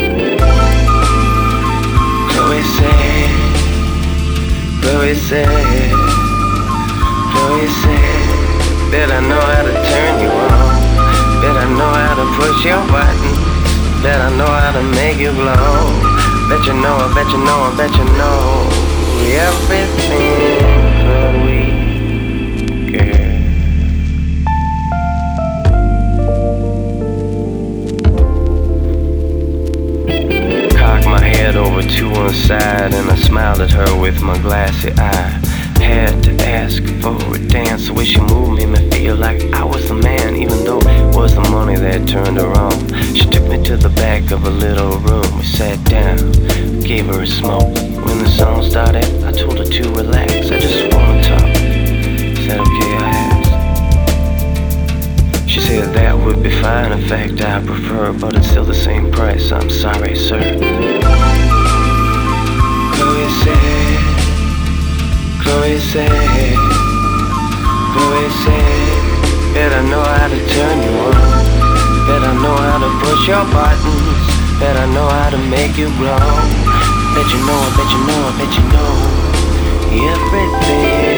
Chloe 2.32 2.62
said, 2.76 3.30
Chloe 4.82 5.14
said, 5.14 6.16
Chloe 7.32 7.68
said, 7.82 8.36
Bet 8.90 9.10
I 9.10 9.20
know 9.20 9.40
how 9.40 9.62
to 9.62 9.72
turn 9.72 10.20
you 10.22 10.30
on. 10.30 10.76
Bet 11.42 11.56
I 11.56 11.66
know 11.76 11.92
how 11.92 12.14
to 12.14 12.26
push 12.38 12.64
your 12.64 12.80
buttons. 12.88 14.02
Bet 14.02 14.20
I 14.20 14.30
know 14.36 14.46
how 14.46 14.72
to 14.72 14.82
make 14.94 15.18
you 15.18 15.32
glow. 15.32 16.15
Bet 16.48 16.64
you 16.64 16.74
know, 16.74 16.94
I 16.94 17.12
bet 17.12 17.28
you 17.32 17.38
know, 17.38 17.58
I 17.58 17.76
bet 17.76 17.90
you 17.90 18.04
know 18.04 18.70
everything, 19.36 20.76
my 31.04 31.20
head 31.20 31.56
over 31.56 31.82
to 31.82 32.10
one 32.10 32.32
side 32.32 32.94
and 32.94 33.10
I 33.10 33.16
smiled 33.16 33.60
at 33.60 33.72
her 33.72 34.00
with 34.00 34.22
my 34.22 34.38
glassy 34.38 34.92
eye. 34.98 35.45
Had 35.80 36.22
to 36.24 36.32
ask 36.44 36.82
for 37.00 37.16
a 37.34 37.38
dance, 37.48 37.86
the 37.86 37.92
way 37.94 38.04
she 38.04 38.20
moved 38.20 38.58
made 38.58 38.68
me 38.68 38.90
feel 38.90 39.16
like 39.16 39.42
I 39.54 39.64
was 39.64 39.88
the 39.88 39.94
man, 39.94 40.36
even 40.36 40.64
though 40.64 40.80
it 40.80 41.14
was 41.14 41.34
the 41.34 41.42
money 41.50 41.76
that 41.76 42.06
turned 42.08 42.38
her 42.38 42.52
on. 42.52 42.72
She 43.14 43.24
took 43.26 43.44
me 43.48 43.62
to 43.64 43.76
the 43.76 43.90
back 43.90 44.30
of 44.30 44.44
a 44.44 44.50
little 44.50 44.98
room. 44.98 45.36
We 45.36 45.44
sat 45.44 45.82
down, 45.84 46.32
gave 46.80 47.06
her 47.06 47.22
a 47.22 47.26
smoke. 47.26 47.74
When 48.04 48.18
the 48.18 48.28
song 48.28 48.62
started, 48.62 49.04
I 49.24 49.32
told 49.32 49.58
her 49.58 49.64
to 49.64 49.90
relax. 49.92 50.32
I 50.50 50.58
just 50.58 50.92
wanna 50.94 51.22
talk. 51.22 51.56
Said 52.44 52.60
okay, 52.60 52.96
I 52.96 53.10
asked. 53.12 53.46
She 55.48 55.60
said 55.60 55.94
that 55.94 56.16
would 56.18 56.42
be 56.42 56.50
fine. 56.60 56.92
In 56.92 57.06
fact, 57.08 57.40
I 57.40 57.60
prefer, 57.64 58.12
but 58.12 58.34
it's 58.36 58.48
still 58.48 58.64
the 58.64 58.74
same 58.74 59.10
price. 59.10 59.52
I'm 59.52 59.70
sorry, 59.70 60.14
sir. 60.14 60.42
Said, 60.42 60.60
Chloe 62.94 63.28
said, 63.42 64.15
Chloe 65.46 65.78
said, 65.78 66.58
Bet 69.54 69.72
I 69.72 69.80
know 69.88 70.02
how 70.02 70.28
to 70.28 70.38
turn 70.52 70.82
you 70.82 70.90
on. 71.06 71.14
Bet 72.06 72.22
I 72.22 72.34
know 72.42 72.56
how 72.66 72.78
to 72.82 72.90
push 72.98 73.28
your 73.28 73.44
buttons. 73.54 74.26
Bet 74.58 74.76
I 74.76 74.86
know 74.92 75.08
how 75.08 75.30
to 75.30 75.38
make 75.48 75.78
you 75.78 75.88
grow. 75.96 76.18
Bet 77.14 77.28
you 77.30 77.40
know, 77.46 77.62
bet 77.78 77.88
you 77.94 78.00
know, 78.10 78.22
bet 78.36 78.52
you 78.58 78.64
know 78.74 79.26
everything. 80.12 81.15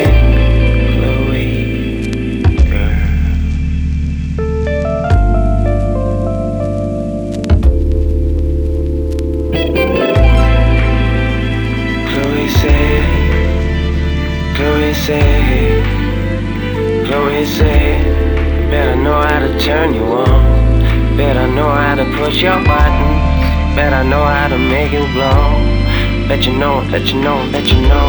Chloe 17.38 17.46
said, 17.46 18.68
Bet 18.68 18.88
I 18.88 19.00
know 19.00 19.22
how 19.22 19.38
to 19.38 19.60
turn 19.60 19.94
you 19.94 20.02
on. 20.02 21.16
Bet 21.16 21.36
I 21.36 21.46
know 21.54 21.70
how 21.70 21.94
to 21.94 22.04
push 22.16 22.42
your 22.42 22.56
buttons. 22.64 23.76
Bet 23.76 23.92
I 23.92 24.02
know 24.02 24.24
how 24.24 24.48
to 24.48 24.58
make 24.58 24.90
you 24.90 25.06
glow. 25.12 26.26
Bet 26.26 26.44
you 26.44 26.52
know, 26.58 26.84
bet 26.90 27.06
you 27.06 27.20
know, 27.20 27.48
bet 27.52 27.68
you 27.68 27.80
know 27.82 28.08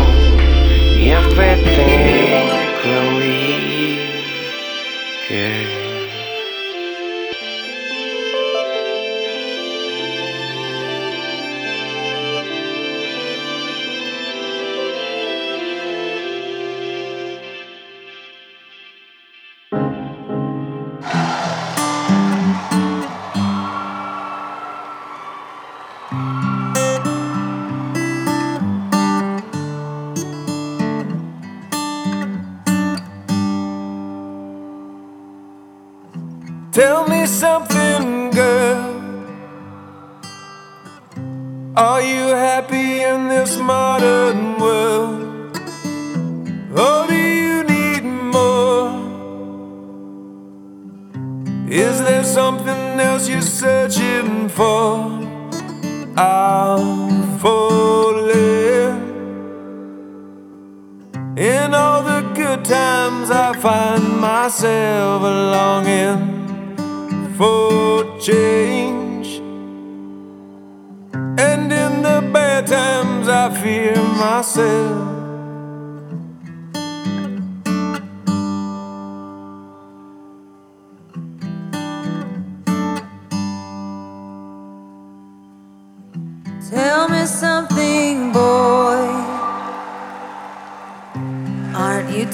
everything, 1.14 2.50
Chloe. 2.82 3.69
Tell 26.12 26.22
me 37.08 37.28
something, 37.28 38.32
girl. 38.32 38.96
Are 41.76 42.02
you 42.02 42.30
happy 42.30 43.04
in 43.04 43.28
this 43.28 43.58
modern 43.58 44.58
world? 44.58 45.56
Or 46.76 47.06
do 47.08 47.16
you 47.16 47.64
need 47.66 48.04
more? 48.04 48.90
Is 51.70 52.00
there 52.00 52.24
something 52.24 53.00
else 53.00 53.30
you're 53.30 53.42
searching 53.44 54.50
for? 54.50 55.19
The 62.70 62.76
good 62.76 62.76
times, 62.76 63.32
I 63.32 63.54
find 63.60 64.20
myself 64.20 65.22
longing 65.22 66.22
for 67.38 68.20
change. 68.20 69.40
And 71.40 71.72
in 71.72 72.02
the 72.04 72.30
bad 72.34 72.68
times, 72.68 73.28
I 73.28 73.50
fear 73.62 73.96
myself. 73.96 75.09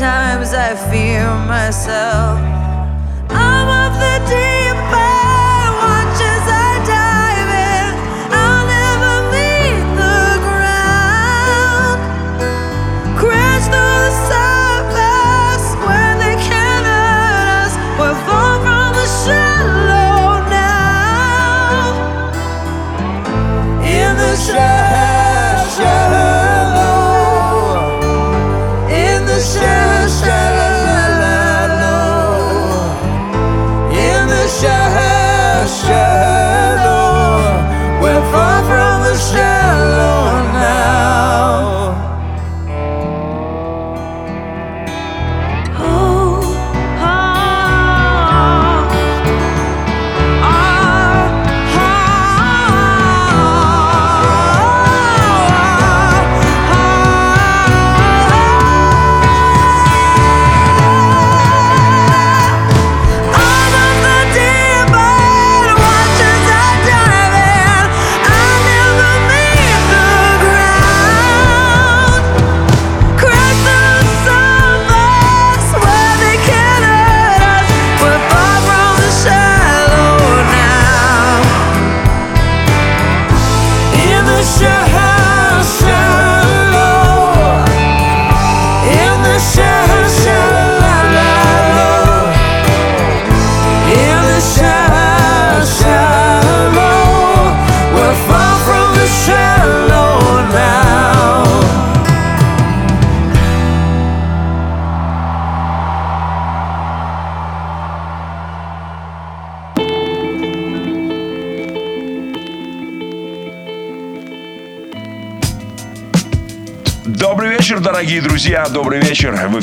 bad 0.00 0.38
times, 0.38 0.54
I 0.54 0.74
fear 0.90 1.28
myself. 1.46 2.47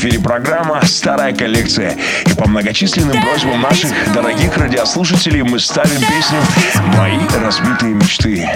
Эфире 0.06 0.20
программа 0.20 0.86
«Старая 0.86 1.34
коллекция». 1.34 1.98
И 2.28 2.34
по 2.36 2.48
многочисленным 2.48 3.20
просьбам 3.22 3.62
наших 3.62 3.92
дорогих 4.14 4.56
радиослушателей 4.56 5.42
мы 5.42 5.60
ставим 5.60 6.00
песню 6.00 6.38
«Мои 6.96 7.18
разбитые 7.44 7.96
мечты». 7.96 8.48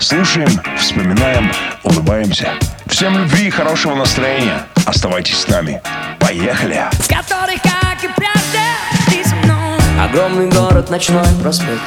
Слушаем, 0.00 0.48
вспоминаем, 0.76 1.52
улыбаемся. 1.84 2.48
Всем 2.86 3.16
любви 3.18 3.46
и 3.46 3.50
хорошего 3.50 3.94
настроения. 3.94 4.66
Оставайтесь 4.84 5.38
с 5.38 5.48
нами. 5.48 5.80
Поехали! 6.18 6.82
В 6.92 7.08
которых, 7.08 7.62
как 7.62 8.02
и 8.02 8.08
прежде, 8.16 8.64
ты 9.08 9.28
со 9.28 9.36
мной 9.36 9.78
Огромный 10.02 10.48
город, 10.48 10.90
ночной 10.90 11.24
проспект 11.40 11.82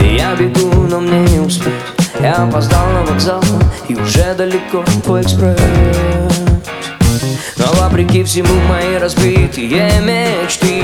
я 0.00 0.34
бегу, 0.34 0.82
но 0.82 1.00
мне 1.00 1.20
не 1.20 1.38
успеть 1.38 1.72
Я 2.20 2.34
опоздал 2.34 2.86
на 2.88 3.02
вокзал 3.02 3.42
И 3.88 3.94
уже 3.94 4.34
далеко 4.34 4.84
по 5.06 5.22
экспресс 5.22 6.41
Но 7.56 7.66
вопреки 7.74 8.24
всему 8.24 8.54
мои 8.68 8.96
разбитые 8.98 10.00
мечты 10.00 10.82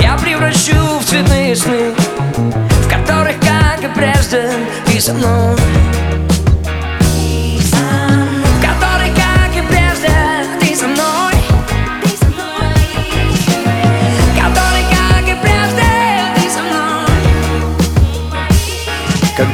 Я 0.00 0.16
превращу 0.16 0.74
в 1.00 1.04
цветные 1.04 1.54
сны 1.54 1.92
В 1.96 2.88
которых, 2.88 3.36
как 3.40 3.82
и 3.84 3.94
прежде, 3.94 4.50
ты 4.86 5.00
со 5.00 5.14
мной 5.14 5.56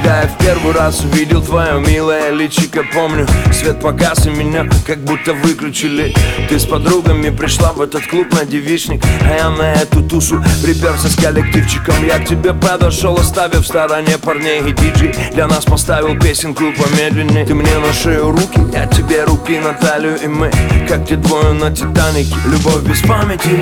Когда 0.08 0.22
я 0.22 0.28
в 0.28 0.38
первый 0.38 0.72
раз 0.72 1.00
увидел 1.00 1.42
твое 1.42 1.78
милое 1.80 2.30
личико 2.30 2.82
Помню, 2.94 3.26
свет 3.52 3.78
погас 3.78 4.26
и 4.26 4.30
меня 4.30 4.66
как 4.86 5.00
будто 5.04 5.34
выключили. 5.34 6.14
Ты 6.48 6.58
с 6.58 6.64
подругами 6.64 7.28
пришла 7.28 7.74
в 7.74 7.82
этот 7.82 8.06
клуб 8.06 8.32
на 8.32 8.46
девичник 8.46 9.04
А 9.20 9.36
я 9.36 9.50
на 9.50 9.74
эту 9.74 10.02
тушу 10.02 10.42
приперся 10.62 11.08
с 11.08 11.14
коллективчиком. 11.14 11.94
Я 12.06 12.20
к 12.20 12.26
тебе 12.26 12.54
подошел, 12.54 13.16
оставив 13.16 13.64
в 13.64 13.66
стороне 13.66 14.16
парней 14.16 14.60
и 14.60 14.72
диджей. 14.72 15.14
Для 15.34 15.46
нас 15.46 15.66
поставил 15.66 16.18
песенку 16.18 16.72
помедленнее 16.72 17.44
Ты 17.44 17.54
мне 17.54 17.78
на 17.78 17.92
шею 17.92 18.30
руки, 18.30 18.60
я 18.72 18.86
тебе 18.86 19.24
руки 19.24 19.58
на 19.58 19.74
талию. 19.74 20.18
И 20.24 20.26
мы, 20.26 20.50
как 20.88 21.06
те 21.06 21.16
двое 21.16 21.52
на 21.52 21.70
Титанике 21.70 22.34
Любовь 22.46 22.82
без 22.82 23.02
памяти. 23.02 23.60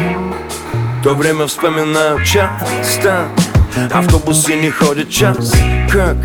То 1.03 1.13
время 1.17 1.49
вспоминаю 1.49 2.25
часто 2.25 3.27
Автобусы 3.93 4.55
не 4.55 4.71
ходят 4.71 5.11
час. 5.11 5.53
Как? 5.91 6.17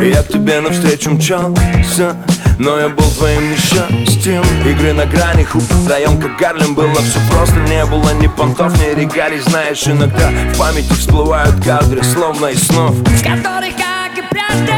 Я 0.00 0.22
к 0.22 0.28
тебе 0.28 0.60
навстречу 0.60 1.10
мчался 1.10 2.16
Но 2.58 2.78
я 2.78 2.88
был 2.88 3.04
твоим 3.18 3.50
несчастьем. 3.50 4.42
Игры 4.66 4.92
на 4.92 5.06
грани, 5.06 5.44
хуп, 5.44 5.62
вдвоем 5.62 6.20
как 6.20 6.38
Гарлем 6.38 6.74
Было 6.74 6.94
все 6.94 7.18
просто, 7.30 7.56
не 7.60 7.84
было 7.86 8.10
ни 8.14 8.26
понтов, 8.26 8.72
ни 8.80 8.98
регалий 8.98 9.40
Знаешь, 9.40 9.86
иногда 9.86 10.30
в 10.30 10.58
памяти 10.58 10.92
всплывают 10.92 11.62
кадры 11.64 12.02
Словно 12.02 12.46
из 12.46 12.62
снов. 12.62 12.92
В 12.92 13.22
которых, 13.22 13.74
как 13.76 14.18
и 14.18 14.22
прежде, 14.30 14.74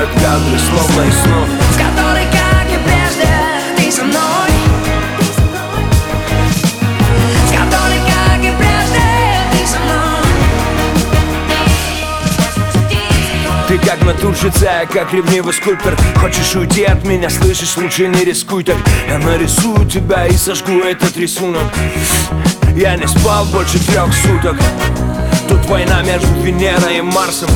всплывают 0.00 0.10
кадры 0.12 0.58
Словно 0.58 1.12
снов. 1.12 1.48
В 1.48 1.76
и 2.72 2.78
прежде, 2.84 3.28
ты 3.76 3.92
со 3.92 4.04
мной. 4.04 4.50
В 7.44 7.50
которых, 7.50 8.02
как 8.06 8.38
и 8.38 8.52
прежде, 8.56 9.02
ты 9.52 9.66
со 9.66 9.78
мной. 9.78 10.22
Ты 13.68 13.78
как 13.78 14.02
натурщица, 14.04 14.64
я 14.64 14.86
как 14.86 15.12
ревнивый 15.12 15.52
скульптор. 15.52 15.96
Хочешь 16.16 16.54
уйти 16.56 16.84
от 16.84 17.04
меня, 17.04 17.28
слышишь, 17.30 17.76
лучше 17.76 18.08
не 18.08 18.24
рискуй 18.24 18.64
так. 18.64 18.76
Я 19.08 19.18
нарисую 19.18 19.86
тебя 19.86 20.26
и 20.26 20.32
сожгу 20.32 20.80
этот 20.80 21.16
рисунок. 21.16 21.62
Я 22.74 22.96
не 22.96 23.06
спал 23.06 23.44
больше 23.46 23.78
трех 23.86 24.12
суток. 24.14 24.56
Тут 25.48 25.64
война 25.66 26.02
между 26.02 26.28
Венерой 26.42 26.98
и 26.98 27.02
Марсом 27.02 27.50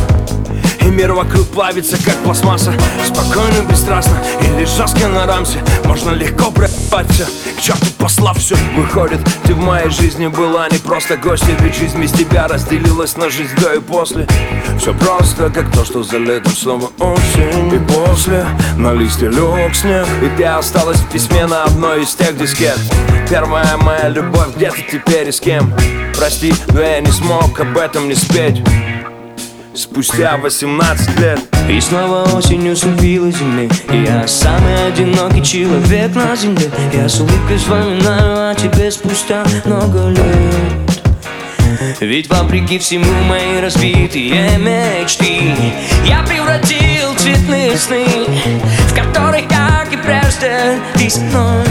и 0.84 0.88
мир 0.88 1.12
вокруг 1.12 1.46
плавится, 1.48 1.96
как 2.04 2.14
пластмасса. 2.16 2.72
Спокойно, 3.04 3.62
бесстрастно 3.68 4.16
или 4.40 4.64
жестко 4.64 5.08
на 5.08 5.26
рамсе. 5.26 5.62
Можно 5.84 6.10
легко 6.10 6.50
проебать 6.50 7.10
все, 7.10 7.26
к 7.56 7.60
черту 7.60 7.86
послав 7.98 8.38
все 8.38 8.56
Выходит, 8.76 9.20
ты 9.44 9.54
в 9.54 9.58
моей 9.58 9.90
жизни 9.90 10.26
была 10.26 10.68
не 10.68 10.78
просто 10.78 11.16
гостья 11.16 11.56
Ведь 11.60 11.74
жизнь 11.74 12.00
без 12.00 12.12
тебя 12.12 12.46
разделилась 12.48 13.16
на 13.16 13.30
жизнь 13.30 13.54
до 13.60 13.74
и 13.74 13.80
после. 13.80 14.26
Все 14.78 14.92
просто, 14.94 15.50
как 15.50 15.72
то, 15.72 15.84
что 15.84 16.02
за 16.02 16.18
летом 16.18 16.52
снова 16.52 16.90
осень. 16.98 17.74
И 17.74 17.78
после 17.78 18.46
на 18.76 18.92
листе 18.92 19.28
лег 19.28 19.74
снег. 19.74 20.06
И 20.22 20.36
ты 20.36 20.44
осталась 20.44 20.98
в 20.98 21.08
письме 21.10 21.46
на 21.46 21.64
одной 21.64 22.02
из 22.02 22.14
тех 22.14 22.36
дискет. 22.36 22.78
Первая 23.28 23.76
моя 23.78 24.08
любовь, 24.08 24.54
где 24.56 24.70
ты 24.70 24.82
теперь 24.92 25.28
и 25.28 25.32
с 25.32 25.40
кем? 25.40 25.72
Прости, 26.16 26.54
но 26.72 26.80
я 26.80 27.00
не 27.00 27.10
смог 27.10 27.58
об 27.58 27.76
этом 27.76 28.08
не 28.08 28.14
спеть 28.14 28.62
Спустя 29.74 30.36
18 30.36 31.18
лет. 31.18 31.40
И 31.68 31.80
снова 31.80 32.22
осенью 32.36 32.76
слепила 32.76 33.28
земли 33.32 33.68
я 33.90 34.26
самый 34.28 34.86
одинокий 34.86 35.42
человек 35.42 36.14
на 36.14 36.36
земле. 36.36 36.70
Я 36.92 37.08
с 37.08 37.18
улыбкой 37.18 37.56
вспоминаю 37.56 38.52
о 38.52 38.54
тебе 38.54 38.88
спустя 38.92 39.44
много 39.64 40.10
лет. 40.10 40.94
Ведь 42.00 42.28
вопреки 42.30 42.78
всему 42.78 43.12
мои 43.24 43.60
разбитые 43.60 44.58
мечты 44.58 45.54
Я 46.06 46.22
превратил 46.22 47.14
цветные 47.16 47.76
сны 47.76 48.06
В 48.88 48.94
которых, 48.94 49.48
как 49.48 49.92
и 49.92 49.96
прежде, 49.96 50.78
ты 50.94 51.10
со 51.10 51.20
мной 51.20 51.64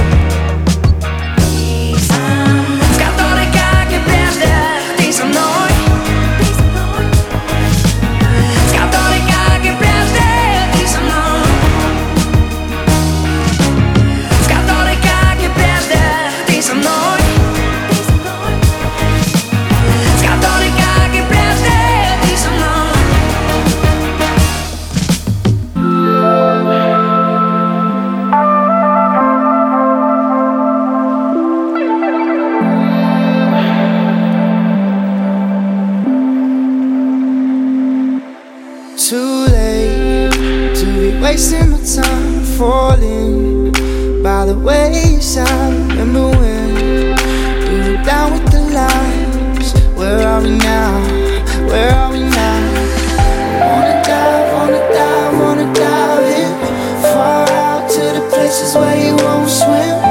wasting 41.23 41.71
my 41.71 41.77
time 41.77 42.43
falling 42.57 43.71
by 44.21 44.45
the 44.45 44.57
wayside. 44.59 45.73
Remember 45.91 46.27
when 46.37 46.75
we 46.75 47.95
were 47.95 48.03
down 48.03 48.33
with 48.33 48.51
the 48.51 48.59
lights? 48.59 49.71
Where 49.97 50.27
are 50.27 50.41
we 50.41 50.57
now? 50.57 50.99
Where 51.71 51.91
are 51.95 52.11
we 52.11 52.19
now? 52.19 52.59
Wanna 53.63 54.03
dive, 54.03 54.53
wanna 54.53 54.81
dive, 54.97 55.39
wanna 55.39 55.73
dive 55.73 56.27
in 56.39 56.51
far 57.01 57.49
out 57.49 57.89
to 57.89 58.01
the 58.17 58.27
places 58.29 58.75
where 58.75 58.97
you 58.97 59.15
won't 59.15 59.49
swim. 59.49 60.02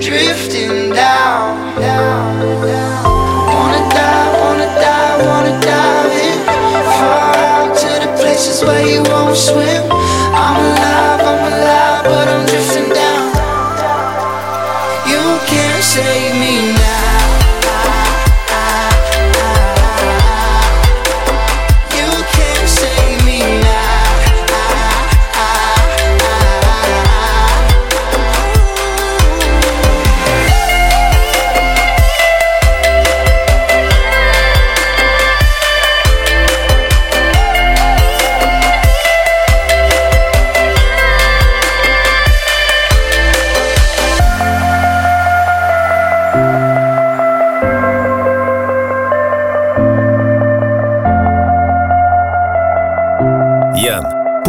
Drifting 0.00 0.90
down, 0.92 1.80
down, 1.80 2.40
down. 2.62 3.04
Wanna 3.54 3.82
dive, 3.90 4.32
wanna 4.42 4.68
dive, 4.80 5.26
wanna 5.26 5.60
dive 5.60 6.12
in 6.28 6.38
far 6.98 7.36
out 7.36 7.76
to 7.82 7.90
the 8.04 8.10
places 8.20 8.62
where 8.64 8.86
you 8.86 9.02
won't 9.02 9.36
swim. 9.36 9.82
I'm 10.42 10.56
alive, 10.64 10.93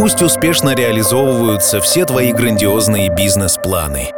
пусть 0.05 0.21
успешно 0.21 0.75
реализовываются 0.75 1.81
все 1.81 2.05
твои 2.05 2.31
грандиозные 2.31 3.09
бизнес-планы. 3.09 4.11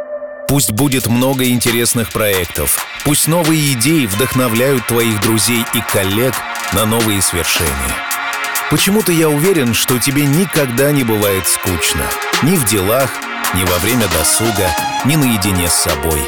Пусть 0.46 0.72
будет 0.72 1.06
много 1.06 1.48
интересных 1.48 2.12
проектов. 2.12 2.84
Пусть 3.06 3.26
новые 3.26 3.72
идеи 3.72 4.04
вдохновляют 4.04 4.86
твоих 4.86 5.18
друзей 5.22 5.64
и 5.72 5.80
коллег 5.80 6.34
на 6.74 6.84
новые 6.84 7.22
свершения. 7.22 7.94
Почему-то 8.70 9.12
я 9.12 9.30
уверен, 9.30 9.72
что 9.72 9.98
тебе 9.98 10.26
никогда 10.26 10.92
не 10.92 11.04
бывает 11.04 11.48
скучно. 11.48 12.02
Ни 12.42 12.56
в 12.56 12.66
делах, 12.66 13.10
ни 13.54 13.64
во 13.64 13.78
время 13.78 14.04
досуга, 14.08 14.68
ни 15.06 15.16
наедине 15.16 15.70
с 15.70 15.74
собой. 15.74 16.20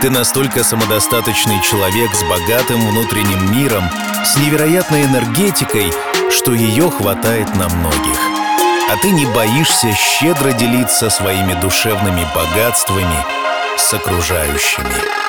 Ты 0.00 0.10
настолько 0.10 0.62
самодостаточный 0.62 1.60
человек 1.60 2.14
с 2.14 2.22
богатым 2.22 2.88
внутренним 2.88 3.50
миром, 3.52 3.82
с 4.24 4.36
невероятной 4.36 5.06
энергетикой, 5.06 5.92
что 6.30 6.54
ее 6.54 6.88
хватает 6.88 7.52
на 7.56 7.68
многих. 7.68 8.31
А 8.92 8.96
ты 8.98 9.10
не 9.10 9.24
боишься 9.24 9.90
щедро 9.94 10.52
делиться 10.52 11.08
своими 11.08 11.54
душевными 11.54 12.26
богатствами 12.34 13.24
с 13.78 13.94
окружающими. 13.94 15.21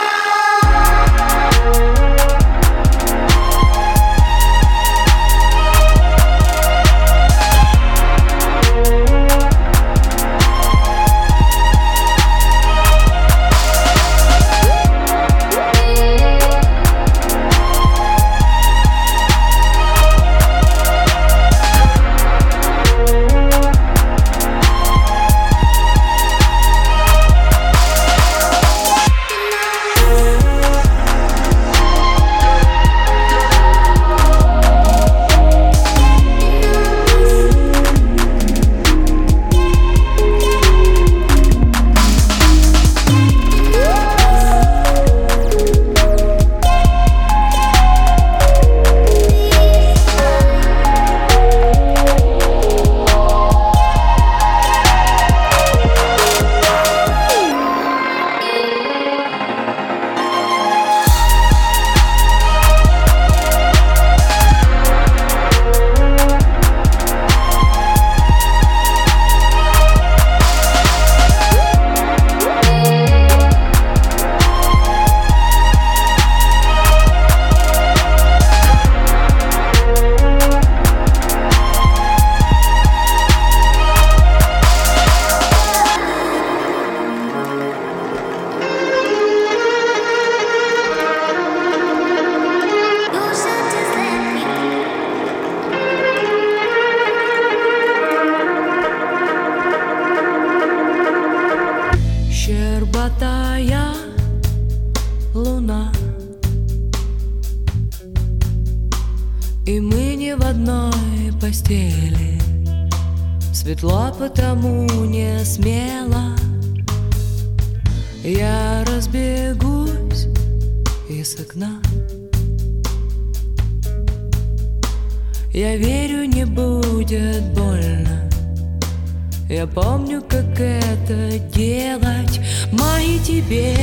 Делать 131.52 132.40
Мои 132.72 133.20
тебе 133.20 133.76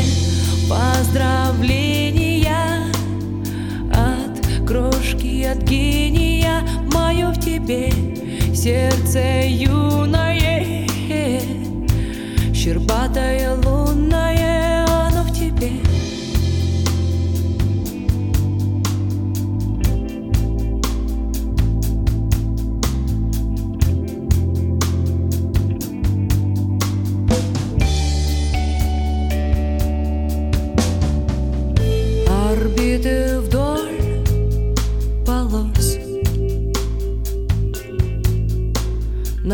поздравления. 0.68 2.86
От 3.92 4.40
крошки, 4.66 5.44
от 5.44 5.62
гения 5.62 6.62
Мое 6.92 7.30
в 7.30 7.38
тебе 7.40 7.92
сердце 8.54 9.46
юное 9.46 10.86
Щербатое 12.54 13.54
лунное 13.64 14.69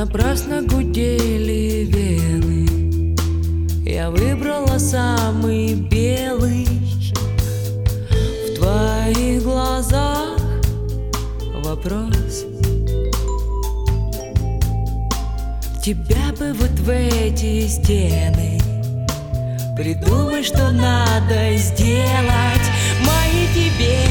Напрасно 0.06 0.62
гудели 0.62 1.84
вены. 1.84 3.16
Я 3.84 4.08
выбрала 4.08 4.78
самый 4.78 5.74
белый. 5.74 6.64
В 8.46 8.54
твоих 8.54 9.42
глазах 9.42 10.38
вопрос. 11.56 12.44
Тебя 15.84 16.32
бы 16.38 16.52
вот 16.52 16.70
в 16.70 16.88
эти 16.88 17.66
стены 17.66 18.60
Придумай, 19.76 20.44
что 20.44 20.70
надо 20.70 21.56
сделать. 21.56 22.66
Мои 23.04 23.48
тебе 23.52 24.06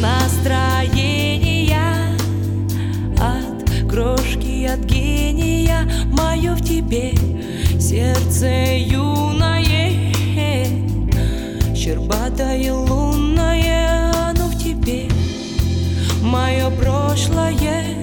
настроения 0.00 1.76
От 3.18 3.90
крошки, 3.90 4.49
мое 6.10 6.54
в 6.54 6.62
тебе, 6.62 7.12
сердце 7.78 8.76
юное, 8.76 10.12
Щербатое 11.74 12.72
лунное, 12.72 14.12
оно 14.30 14.48
в 14.48 14.58
тебе, 14.58 15.08
мое 16.22 16.70
прошлое. 16.70 17.99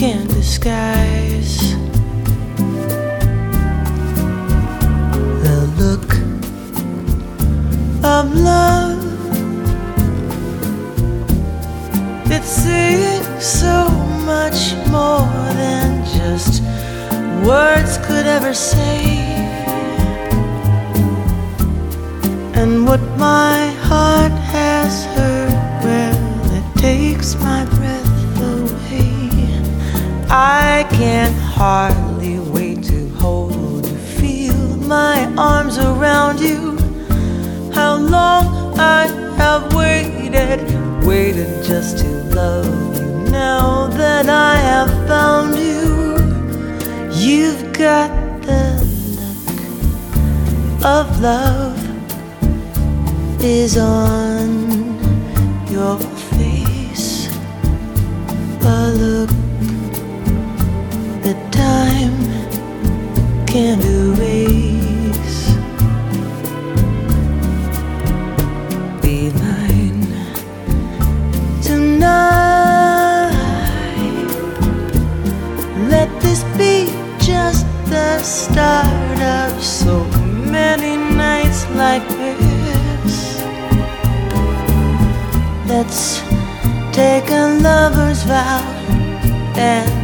Can't 0.00 0.30
disguise. 0.30 1.74
The 5.44 5.58
look 5.76 6.10
of 8.02 8.34
love 8.34 9.04
it's 12.32 12.48
saying 12.48 13.40
so 13.40 13.90
much 14.24 14.72
more 14.88 15.28
than 15.60 16.02
just 16.06 16.62
words 17.44 17.98
could 17.98 18.24
ever 18.24 18.54
say. 18.54 19.04
And 22.54 22.86
what 22.86 23.02
my 23.18 23.69
I 30.80 30.84
can 30.84 31.34
hardly 31.34 32.38
wait 32.38 32.82
to 32.84 33.10
hold 33.16 33.86
you, 33.86 33.96
feel 34.16 34.76
my 34.78 35.30
arms 35.36 35.76
around 35.76 36.40
you. 36.40 36.78
How 37.70 37.96
long 37.96 38.78
I 38.78 39.06
have 39.36 39.74
waited, 39.74 40.60
waited 41.04 41.66
just 41.66 41.98
to 41.98 42.08
love 42.34 42.96
you. 42.96 43.30
Now 43.30 43.88
that 43.88 44.30
I 44.30 44.56
have 44.56 44.90
found 45.06 45.54
you, 45.58 46.16
you've 47.12 47.74
got 47.74 48.10
the 48.40 48.80
look 49.20 50.82
of 50.82 51.20
love 51.20 51.76
is 53.44 53.76
on 53.76 54.48
your 55.70 55.98
face. 55.98 57.28
A 58.64 58.92
look 58.96 59.39
can't 63.50 63.84
erase. 63.84 65.50
Be 69.02 69.30
mine 69.42 70.06
tonight. 71.60 73.34
Let 75.88 76.08
this 76.22 76.44
be 76.56 76.86
just 77.18 77.66
the 77.86 78.20
start 78.22 79.18
of 79.20 79.60
so 79.60 80.04
many 80.46 80.96
nights 80.96 81.68
like 81.70 82.06
this. 82.08 83.42
Let's 85.66 86.20
take 86.92 87.28
a 87.30 87.58
lover's 87.60 88.22
vow 88.22 88.62
and 89.56 89.99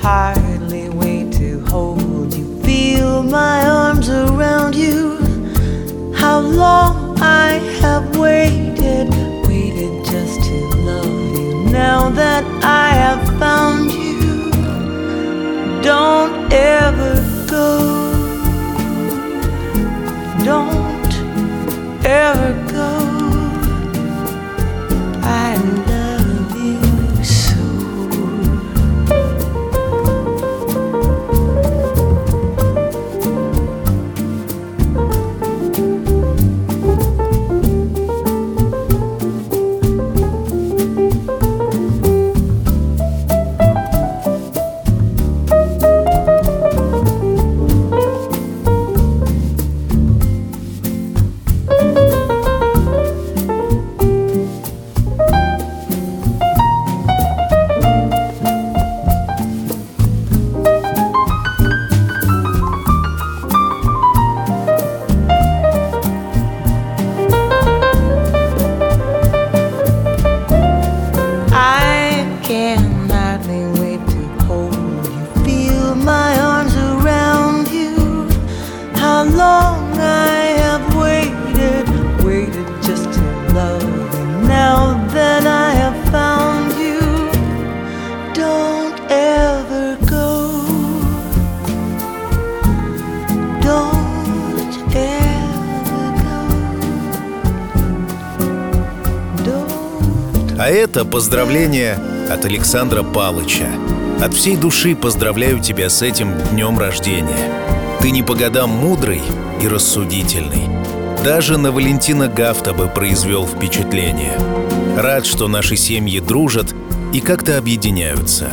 hardly 0.00 0.88
wait 0.88 1.30
to 1.34 1.60
hold 1.66 2.32
you, 2.32 2.62
feel 2.62 3.22
my 3.22 3.66
arms 3.66 4.08
around 4.08 4.74
you. 4.74 5.18
How 6.14 6.40
long 6.40 7.18
I 7.20 7.58
have 7.82 8.16
waited, 8.16 9.10
waited 9.46 10.04
just 10.06 10.42
to 10.42 10.54
love 10.88 11.38
you. 11.38 11.70
Now 11.70 12.08
that 12.10 12.44
I 12.64 12.88
have 13.04 13.38
found 13.38 13.92
you, 13.92 14.50
don't 15.82 16.50
ever 16.50 17.19
это 100.90 101.04
поздравление 101.04 101.94
от 102.28 102.44
Александра 102.44 103.04
Палыча. 103.04 103.68
От 104.20 104.34
всей 104.34 104.56
души 104.56 104.96
поздравляю 104.96 105.60
тебя 105.60 105.88
с 105.88 106.02
этим 106.02 106.32
днем 106.50 106.80
рождения. 106.80 107.48
Ты 108.00 108.10
не 108.10 108.24
по 108.24 108.34
годам 108.34 108.70
мудрый 108.70 109.22
и 109.62 109.68
рассудительный. 109.68 110.68
Даже 111.22 111.58
на 111.58 111.70
Валентина 111.70 112.26
Гафта 112.26 112.74
бы 112.74 112.88
произвел 112.88 113.46
впечатление. 113.46 114.36
Рад, 114.96 115.26
что 115.26 115.46
наши 115.46 115.76
семьи 115.76 116.18
дружат 116.18 116.74
и 117.12 117.20
как-то 117.20 117.56
объединяются. 117.56 118.48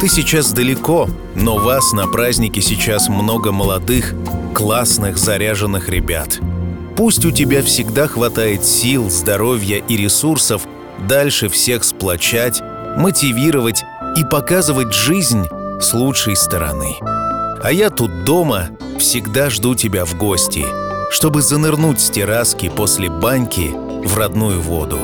Ты 0.00 0.08
сейчас 0.08 0.52
далеко, 0.52 1.10
но 1.34 1.58
вас 1.58 1.92
на 1.92 2.06
празднике 2.06 2.62
сейчас 2.62 3.10
много 3.10 3.52
молодых, 3.52 4.14
классных, 4.54 5.18
заряженных 5.18 5.90
ребят. 5.90 6.40
Пусть 6.96 7.26
у 7.26 7.30
тебя 7.30 7.62
всегда 7.62 8.06
хватает 8.06 8.64
сил, 8.64 9.10
здоровья 9.10 9.76
и 9.76 9.98
ресурсов 9.98 10.66
дальше 11.00 11.48
всех 11.48 11.84
сплочать, 11.84 12.60
мотивировать 12.96 13.84
и 14.16 14.24
показывать 14.24 14.92
жизнь 14.92 15.46
с 15.80 15.94
лучшей 15.94 16.36
стороны. 16.36 16.96
А 17.62 17.70
я 17.72 17.90
тут 17.90 18.24
дома 18.24 18.70
всегда 18.98 19.50
жду 19.50 19.74
тебя 19.74 20.04
в 20.04 20.16
гости, 20.16 20.64
чтобы 21.10 21.42
занырнуть 21.42 22.00
с 22.00 22.10
терраски 22.10 22.68
после 22.68 23.08
баньки 23.08 23.70
в 24.06 24.16
родную 24.16 24.60
воду. 24.60 24.98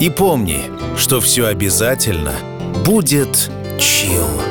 И 0.00 0.10
помни, 0.10 0.62
что 0.96 1.20
все 1.20 1.46
обязательно 1.46 2.34
будет 2.84 3.50
чил. 3.78 4.49